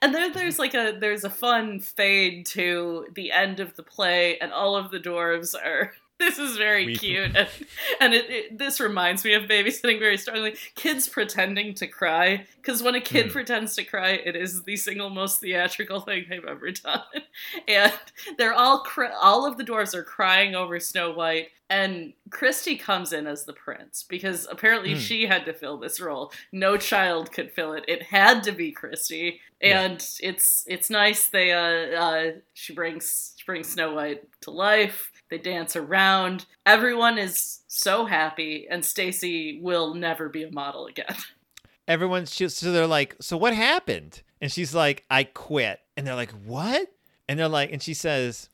[0.02, 4.38] And then there's like a there's a fun fade to the end of the play,
[4.40, 5.94] and all of the dwarves are.
[6.30, 7.48] This is very We- cute, and,
[8.02, 10.56] and it, it, this reminds me of babysitting very strongly.
[10.76, 13.32] Kids pretending to cry, because when a kid Hmm.
[13.32, 17.02] pretends to cry, it is the single most theatrical thing they've ever done.
[17.68, 17.94] And
[18.38, 23.14] they're all cr- all of the dwarves are crying over Snow White, and Kristy comes
[23.14, 25.00] in as the prince because apparently Hmm.
[25.00, 26.34] she had to fill this role.
[26.52, 27.86] No child could fill it.
[27.88, 29.82] It had to be Kristy, Yeah.
[29.82, 31.28] and it's it's nice.
[31.28, 35.09] They uh, uh she brings she brings Snow White to life.
[35.30, 36.46] They dance around.
[36.66, 41.16] Everyone is so happy, and Stacey will never be a model again.
[41.88, 44.22] Everyone's just so they're like, so what happened?
[44.42, 45.80] And she's like, I quit.
[45.98, 46.88] And they're like, what?
[47.28, 48.50] And they're like, and she says,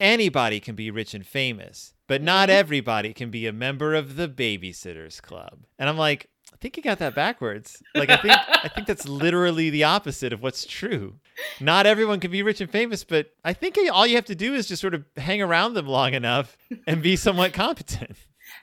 [0.00, 2.52] anybody can be rich and famous, but not Mhm.
[2.52, 5.66] everybody can be a member of the Babysitters Club.
[5.78, 7.82] And I'm like, I think you got that backwards.
[7.94, 11.14] Like I think I think that's literally the opposite of what's true.
[11.58, 14.54] Not everyone can be rich and famous, but I think all you have to do
[14.54, 18.16] is just sort of hang around them long enough and be somewhat competent.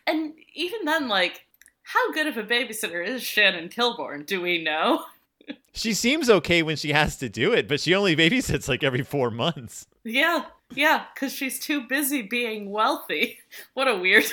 [0.06, 1.46] And even then, like,
[1.84, 4.26] how good of a babysitter is Shannon Kilbourne?
[4.26, 5.04] Do we know?
[5.72, 9.04] She seems okay when she has to do it, but she only babysits like every
[9.04, 9.88] four months.
[10.04, 13.40] Yeah, yeah, because she's too busy being wealthy.
[13.74, 14.26] What a weird,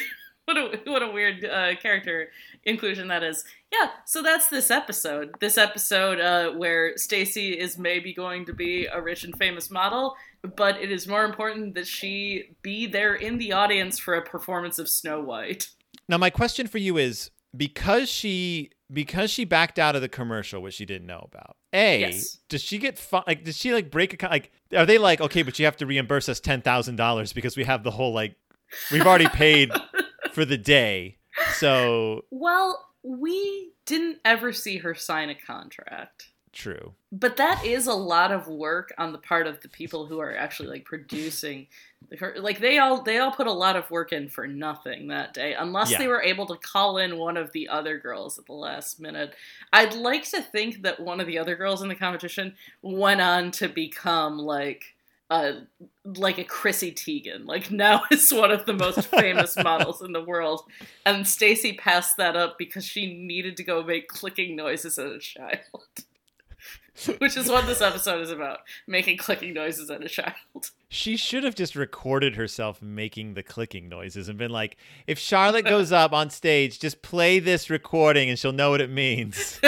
[0.55, 2.29] what a what a weird uh, character
[2.65, 3.45] inclusion that is.
[3.73, 5.35] Yeah, so that's this episode.
[5.41, 10.15] This episode uh, where Stacey is maybe going to be a rich and famous model,
[10.57, 14.79] but it is more important that she be there in the audience for a performance
[14.79, 15.71] of Snow White.
[16.09, 20.61] Now, my question for you is because she because she backed out of the commercial,
[20.61, 21.57] which she didn't know about.
[21.73, 22.39] A, Yes.
[22.49, 23.45] does she get like?
[23.45, 24.53] Does she like break a like?
[24.77, 27.65] Are they like okay, but you have to reimburse us ten thousand dollars because we
[27.65, 28.37] have the whole like
[28.93, 29.71] we've already paid
[30.35, 31.19] for the day.
[31.55, 36.29] So Well, we didn't ever see her sign a contract.
[36.53, 36.95] true.
[37.11, 40.37] But that is a lot of work on the part of the people who are
[40.37, 41.67] actually like producing
[42.21, 45.33] her like they all they all put a lot of work in for nothing that
[45.35, 45.99] day unless Yeah.
[45.99, 49.35] they were able to call in one of the other girls at the last minute.
[49.73, 53.51] I'd like to think that one of the other girls in the competition went on
[53.53, 54.94] to become like
[55.31, 55.53] uh
[56.05, 57.47] like a Chrissy Teigen.
[57.47, 60.63] Like now is one of the most famous models in the world.
[61.07, 65.19] And Stacey passed that up because she needed to go make clicking noises as a
[65.19, 65.61] child.
[67.19, 70.71] Which is what this episode is about making clicking noises at a child.
[70.89, 74.77] She should have just recorded herself making the clicking noises and been like,
[75.09, 78.91] if Charlotte goes up on stage, just play this recording and she'll know what it
[78.91, 79.61] means.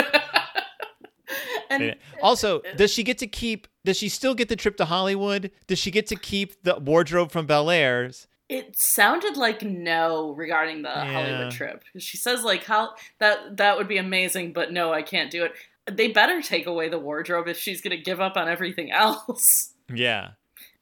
[1.69, 3.67] And also, does she get to keep?
[3.85, 5.51] Does she still get the trip to Hollywood?
[5.67, 8.27] Does she get to keep the wardrobe from Bellair's?
[8.49, 11.11] it sounded like no regarding the Yeah.
[11.11, 11.83] Hollywood trip.
[11.97, 15.51] She says like how that that would be amazing, but no, I can't do it.
[15.91, 19.73] They better take away the wardrobe if she's gonna give up on everything else.
[19.93, 20.31] Yeah.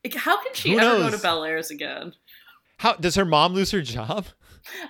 [0.03, 2.13] Like, how can she Who ever go to Bellair's again?
[2.77, 4.27] How does her mom lose her job?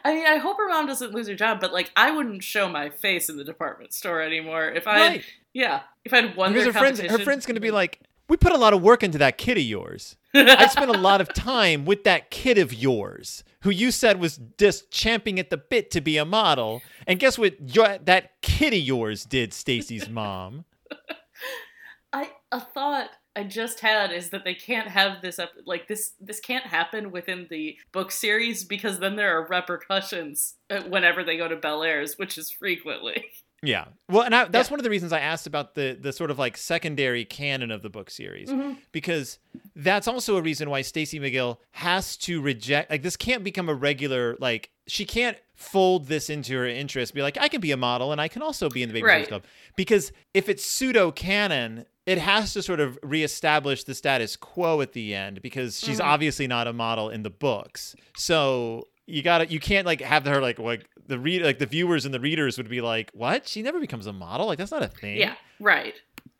[0.03, 2.67] I mean, I hope her mom doesn't lose her job, but like, I wouldn't show
[2.67, 5.25] my face in the department store anymore if I, Right.
[5.55, 8.57] Yeah, if I'd won Because her friends, her friend's gonna be like, "We put a
[8.57, 10.17] lot of work into that kid of yours.
[10.33, 14.37] I spent a lot of time with that kid of yours, who you said was
[14.57, 16.81] just champing at the bit to be a model.
[17.07, 17.73] And guess what?
[17.73, 20.65] Your, that kid of yours did, Stacey's mom.
[22.13, 26.13] I a thought I just had is that they can't have this up like this.
[26.19, 31.37] This can't happen within the book series because then there are repercussions uh, whenever they
[31.37, 33.25] go to Bellair's, which is frequently.
[33.63, 33.85] Yeah.
[34.09, 34.73] Well, and I, that's Yeah.
[34.73, 37.81] one of the reasons I asked about the the sort of like secondary canon of
[37.81, 38.51] the book series
[38.91, 39.39] because
[39.75, 43.73] that's also a reason why Stacey McGill has to reject like this can't become a
[43.73, 47.77] regular like she can't fold this into her interest be like I can be a
[47.77, 49.27] model and I can also be in the Baby Right.
[49.27, 49.43] Club
[49.75, 54.91] because if it's pseudo canon it has to sort of reestablish the status quo at
[54.91, 56.03] the end because she's Mhm.
[56.05, 60.41] obviously not a model in the books so you gotta you can't like have her
[60.41, 63.61] like like the read like the viewers and the readers would be like what she
[63.61, 65.93] never becomes a model like that's not a thing Yeah, right.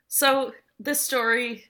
[0.07, 1.65] So this story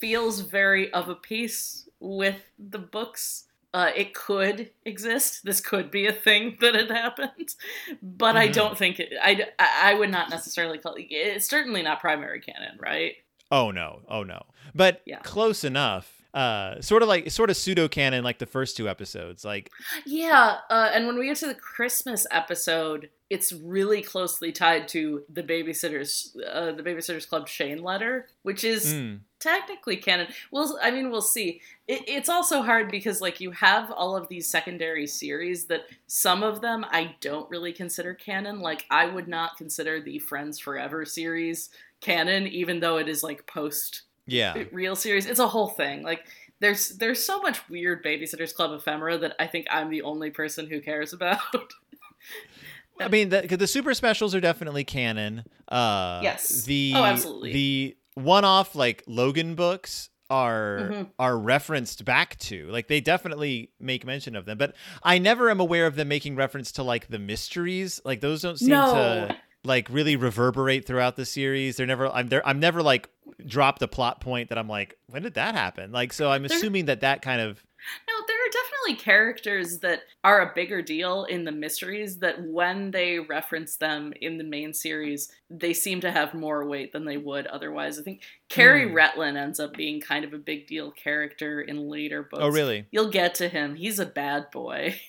[0.00, 3.44] feels very of a piece with the books.
[3.72, 5.44] Uh, it could exist.
[5.44, 7.54] This could be a thing that had happened,
[8.02, 8.52] but I Mhm.
[8.54, 9.12] don't think it.
[9.22, 11.06] I, I I would not necessarily call it.
[11.10, 13.14] It's certainly not primary canon, right?
[13.52, 14.42] Oh no, oh no.
[14.74, 15.18] But Yeah.
[15.20, 16.19] close enough.
[16.32, 19.44] Uh, sort of like sort of pseudo canon, like the first two episodes.
[19.44, 19.70] Like,
[20.06, 25.24] yeah, uh, and when we get to the Christmas episode, it's really closely tied to
[25.28, 30.28] the babysitters, uh, the Babysitters Club Chain letter, which is mm, technically canon.
[30.52, 31.60] Well, I mean, we'll see.
[31.88, 36.42] It, it's also hard because like you have all of these secondary series that some
[36.44, 38.60] of them I don't really consider canon.
[38.60, 41.70] Like I would not consider the Friends Forever series
[42.00, 45.26] canon, even though it is like post yeah, real series.
[45.26, 46.02] It's a whole thing.
[46.02, 46.24] Like
[46.60, 50.66] there's there's so much weird Babysitters Club ephemera that I think I'm the only person
[50.68, 51.38] who cares about.
[53.00, 55.44] I mean, the, the super specials are definitely canon.
[55.68, 56.64] Uh, Yes.
[56.64, 57.52] The Oh, absolutely.
[57.52, 61.10] The one-off like Logan books are Mhm.
[61.18, 62.66] are referenced back to.
[62.68, 66.36] Like they definitely make mention of them, but I never am aware of them making
[66.36, 68.00] reference to like the mysteries.
[68.04, 68.92] Like those don't seem No.
[68.92, 71.76] to like really reverberate throughout the series.
[71.78, 72.06] They're never.
[72.08, 72.46] I'm there.
[72.46, 73.08] I'm never like
[73.46, 75.92] dropped a plot point that I'm like, when did that happen?
[75.92, 77.62] Like, so I'm assuming that that kind of
[78.08, 82.90] No, there are definitely characters that are a bigger deal in the mysteries that when
[82.90, 87.16] they reference them in the main series, they seem to have more weight than they
[87.16, 87.98] would otherwise.
[87.98, 88.96] I think Cary Hmm.
[88.96, 92.42] Retlin ends up being kind of a big deal character in later books.
[92.42, 92.86] oh really?
[92.90, 93.76] You'll get to him.
[93.76, 95.00] He's a bad boy.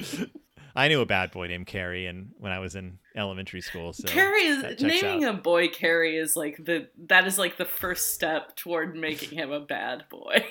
[0.74, 4.08] I knew a bad boy named Carrie, and when I was in elementary school, so
[4.08, 8.56] Carrie is naming a boy Carrie is like the that is like the first step
[8.56, 10.44] toward making him a bad boy.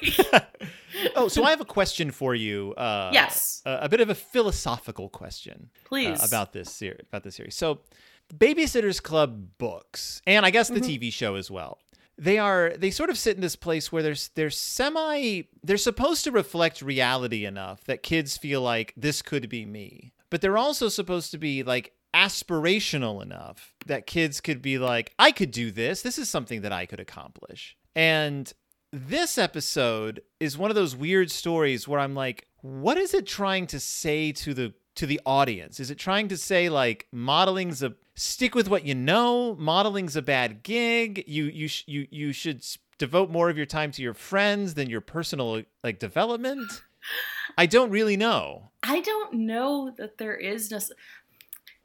[1.15, 2.73] oh, so I have a question for you.
[2.75, 6.23] Uh, yes, a, a bit of a philosophical question uh, please.
[6.23, 7.01] about this series.
[7.07, 7.55] About this series.
[7.55, 7.79] So,
[8.33, 10.99] Babysitters Club books, and I guess the Mhm.
[10.99, 11.79] TV show as well.
[12.21, 16.23] They are they sort of sit in this place where there's they're semi they're supposed
[16.25, 20.87] to reflect reality enough that kids feel like this could be me, but they're also
[20.87, 26.03] supposed to be like aspirational enough that kids could be like I could do this.
[26.03, 27.75] This is something that I could accomplish.
[27.95, 28.53] And
[28.93, 33.65] this episode is one of those weird stories where I'm like, what is it trying
[33.67, 35.79] to say to the to the audience?
[35.79, 40.21] Is it trying to say like modeling's a stick with what you know, modeling's a
[40.21, 42.63] bad gig, you you sh- you you should
[42.97, 46.83] devote more of your time to your friends than your personal like development?
[47.57, 48.71] I don't really know.
[48.83, 50.91] I don't know that there is necess-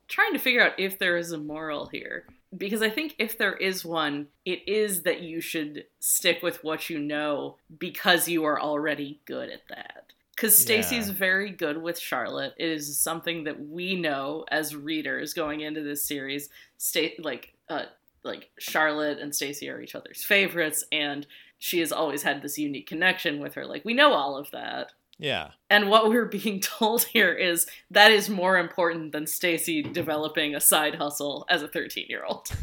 [0.09, 2.27] trying to figure out if there is a moral here
[2.57, 6.89] because I think if there is one, it is that you should stick with what
[6.89, 9.96] you know because you are already good at that.
[10.37, 11.14] Because Stacey's Yeah.
[11.14, 12.53] very good with Charlotte.
[12.59, 16.51] It is something that we know as readers going into this series.
[16.76, 17.87] State like uh
[18.22, 21.26] like Charlotte and Stacey are each other's favorites, and
[21.59, 23.64] she has always had this unique connection with her.
[23.66, 24.93] Like we know all of that.
[25.18, 25.53] Yeah.
[25.70, 30.61] And what we're being told here is that is more important than Stacey developing a
[30.61, 32.49] side hustle as a 13 year old.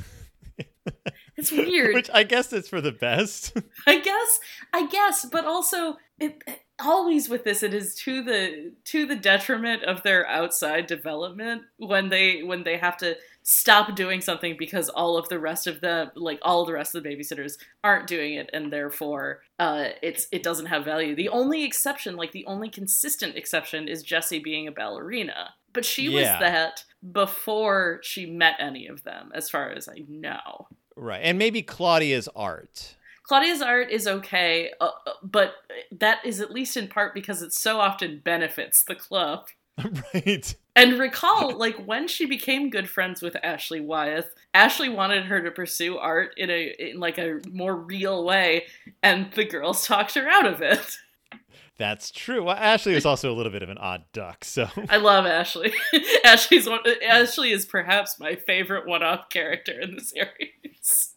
[1.36, 1.96] It's weird.
[1.96, 3.58] Which I guess is for the best.
[3.88, 4.40] I guess,
[4.72, 6.42] I guess, but also it
[6.86, 12.10] always with this it is to the to the detriment of their outside development when
[12.10, 16.12] they when they have to stop doing something because all of the rest of the
[16.16, 20.44] like all the rest of the babysitters aren't doing it and therefore uh it's it
[20.44, 21.16] doesn't have value.
[21.16, 25.54] The only exception, like the only consistent exception is Jessi being a ballerina.
[25.74, 30.68] But she was that before she met any of them as far as I know.
[30.96, 31.22] right.
[31.24, 32.96] And maybe Claudia's art.
[33.34, 35.56] Claudia's art is okay, uh, uh, but
[35.92, 39.48] that is at least in part because it so often benefits the club.
[40.14, 40.54] right.
[40.76, 45.50] And recall, like when she became good friends with Ashley Wyeth, Ashley wanted her to
[45.50, 48.66] pursue art in a in like a more real way,
[49.02, 50.98] and the girls talked her out of it.
[51.80, 52.44] That's true.
[52.44, 55.74] Well, Ashley was also a little bit of an odd duck, so I love Ashley.
[56.24, 56.82] Ashley's one.
[57.04, 61.16] Ashley is perhaps my favorite one-off character in the series.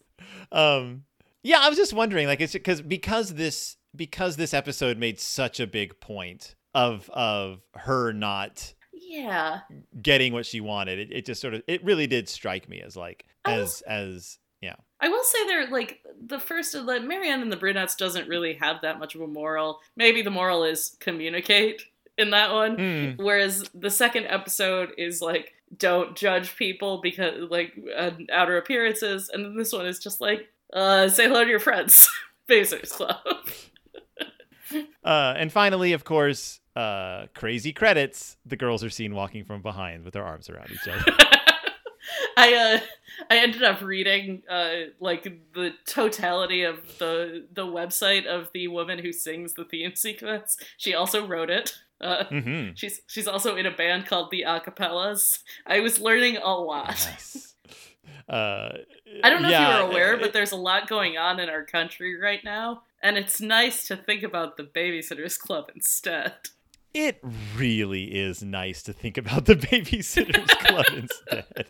[0.50, 1.02] um
[1.46, 5.60] yeah, I was just wondering like it's because because this because this episode made such
[5.60, 9.60] a big point of of her not Yeah,
[10.02, 10.98] getting what she wanted.
[10.98, 14.74] It, it just sort of it really did strike me as like as as yeah.
[15.00, 18.28] I will say they're like the first of the Mary Anne and the Brunettes doesn't
[18.28, 19.78] really have that much of a moral.
[19.94, 21.80] Maybe the moral is communicate
[22.18, 22.76] in that one.
[22.76, 23.22] Hmm.
[23.24, 29.44] Whereas the second episode is like don't judge people because like uh, outer appearances, and
[29.44, 32.08] then this one is just like uh, say hello to your friends.
[32.46, 33.16] Basers Club.
[35.04, 38.36] Uh, and finally, of course, uh, crazy credits.
[38.44, 41.04] The girls are seen walking from behind with their arms around each other.
[42.36, 42.80] I uh
[43.30, 45.22] I ended up reading uh like
[45.54, 50.56] the totality of the the website of the woman who sings the theme sequence.
[50.76, 51.74] She also wrote it.
[52.00, 55.38] Uh, hmm she's she's also in a band called the Acapellas.
[55.64, 56.88] I was learning a lot.
[56.88, 57.54] Yes.
[58.28, 58.72] Uh,
[59.22, 61.38] I don't know yeah, if you were aware, it- but there's a lot going on
[61.40, 66.34] in our country right now, and it's nice to think about the Babysitters Club instead.
[66.94, 67.20] It
[67.56, 71.66] really is nice to think about the Babysitters Club instead.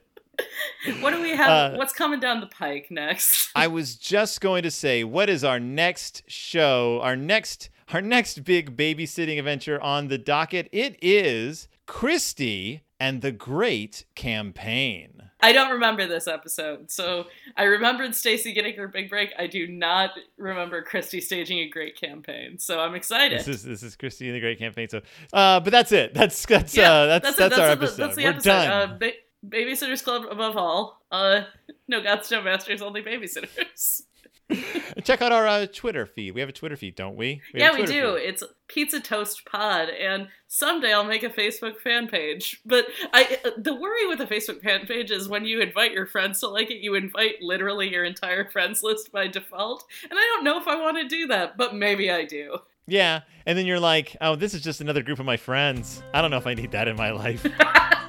[1.01, 1.73] What do we have?
[1.73, 3.51] Uh, What's coming down the pike next?
[3.57, 7.01] I was just going to say, what is our next show?
[7.03, 10.69] Our next our next big babysitting adventure on the docket?
[10.73, 15.23] It is Kristy and the Great Campaign.
[15.41, 17.27] I don't remember this episode, so
[17.57, 19.33] I remembered Stacey getting her big break.
[19.39, 23.41] I do not remember Kristy staging a great campaign, so I'm excited.
[23.41, 24.89] This is this is Kristy and the Great Campaign.
[24.89, 26.15] So, uh, but that's it.
[26.15, 27.37] That's that's Yeah, uh, that's it.
[27.39, 27.97] that's, our the- episode.
[28.03, 28.49] That's the We're episode.
[28.51, 28.71] done.
[28.91, 29.13] Uh, ba-
[29.47, 31.03] Babysitters Club above all.
[31.13, 31.43] Uh,
[31.87, 34.03] no gods, no masters, only babysitters.
[35.05, 36.33] Check out our uh, Twitter feed.
[36.33, 37.43] We have a Twitter feed, don't we?
[37.53, 38.17] have yeah, we do.
[38.17, 38.29] feed.
[38.29, 42.61] It's Pizza Toast Pod, and someday I'll make a Facebook fan page.
[42.65, 46.41] But I, the worry with a Facebook fan page is when you invite your friends
[46.41, 50.45] to like it, you invite literally your entire friends list by default, and I don't
[50.45, 52.59] know if I want to do that, but maybe I do.
[52.87, 56.03] Yeah, and then you're like, oh, this is just another group of my friends.
[56.15, 57.45] I don't know if I need that in my life.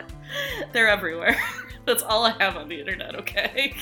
[0.71, 1.37] They're everywhere.
[1.85, 3.15] That's all I have on the internet.
[3.15, 3.73] Okay.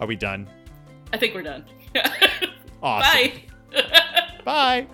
[0.00, 0.48] Are we done?
[1.12, 1.64] I think we're done.
[2.82, 3.30] Awesome.
[3.72, 3.82] Bye.
[4.44, 4.86] Bye.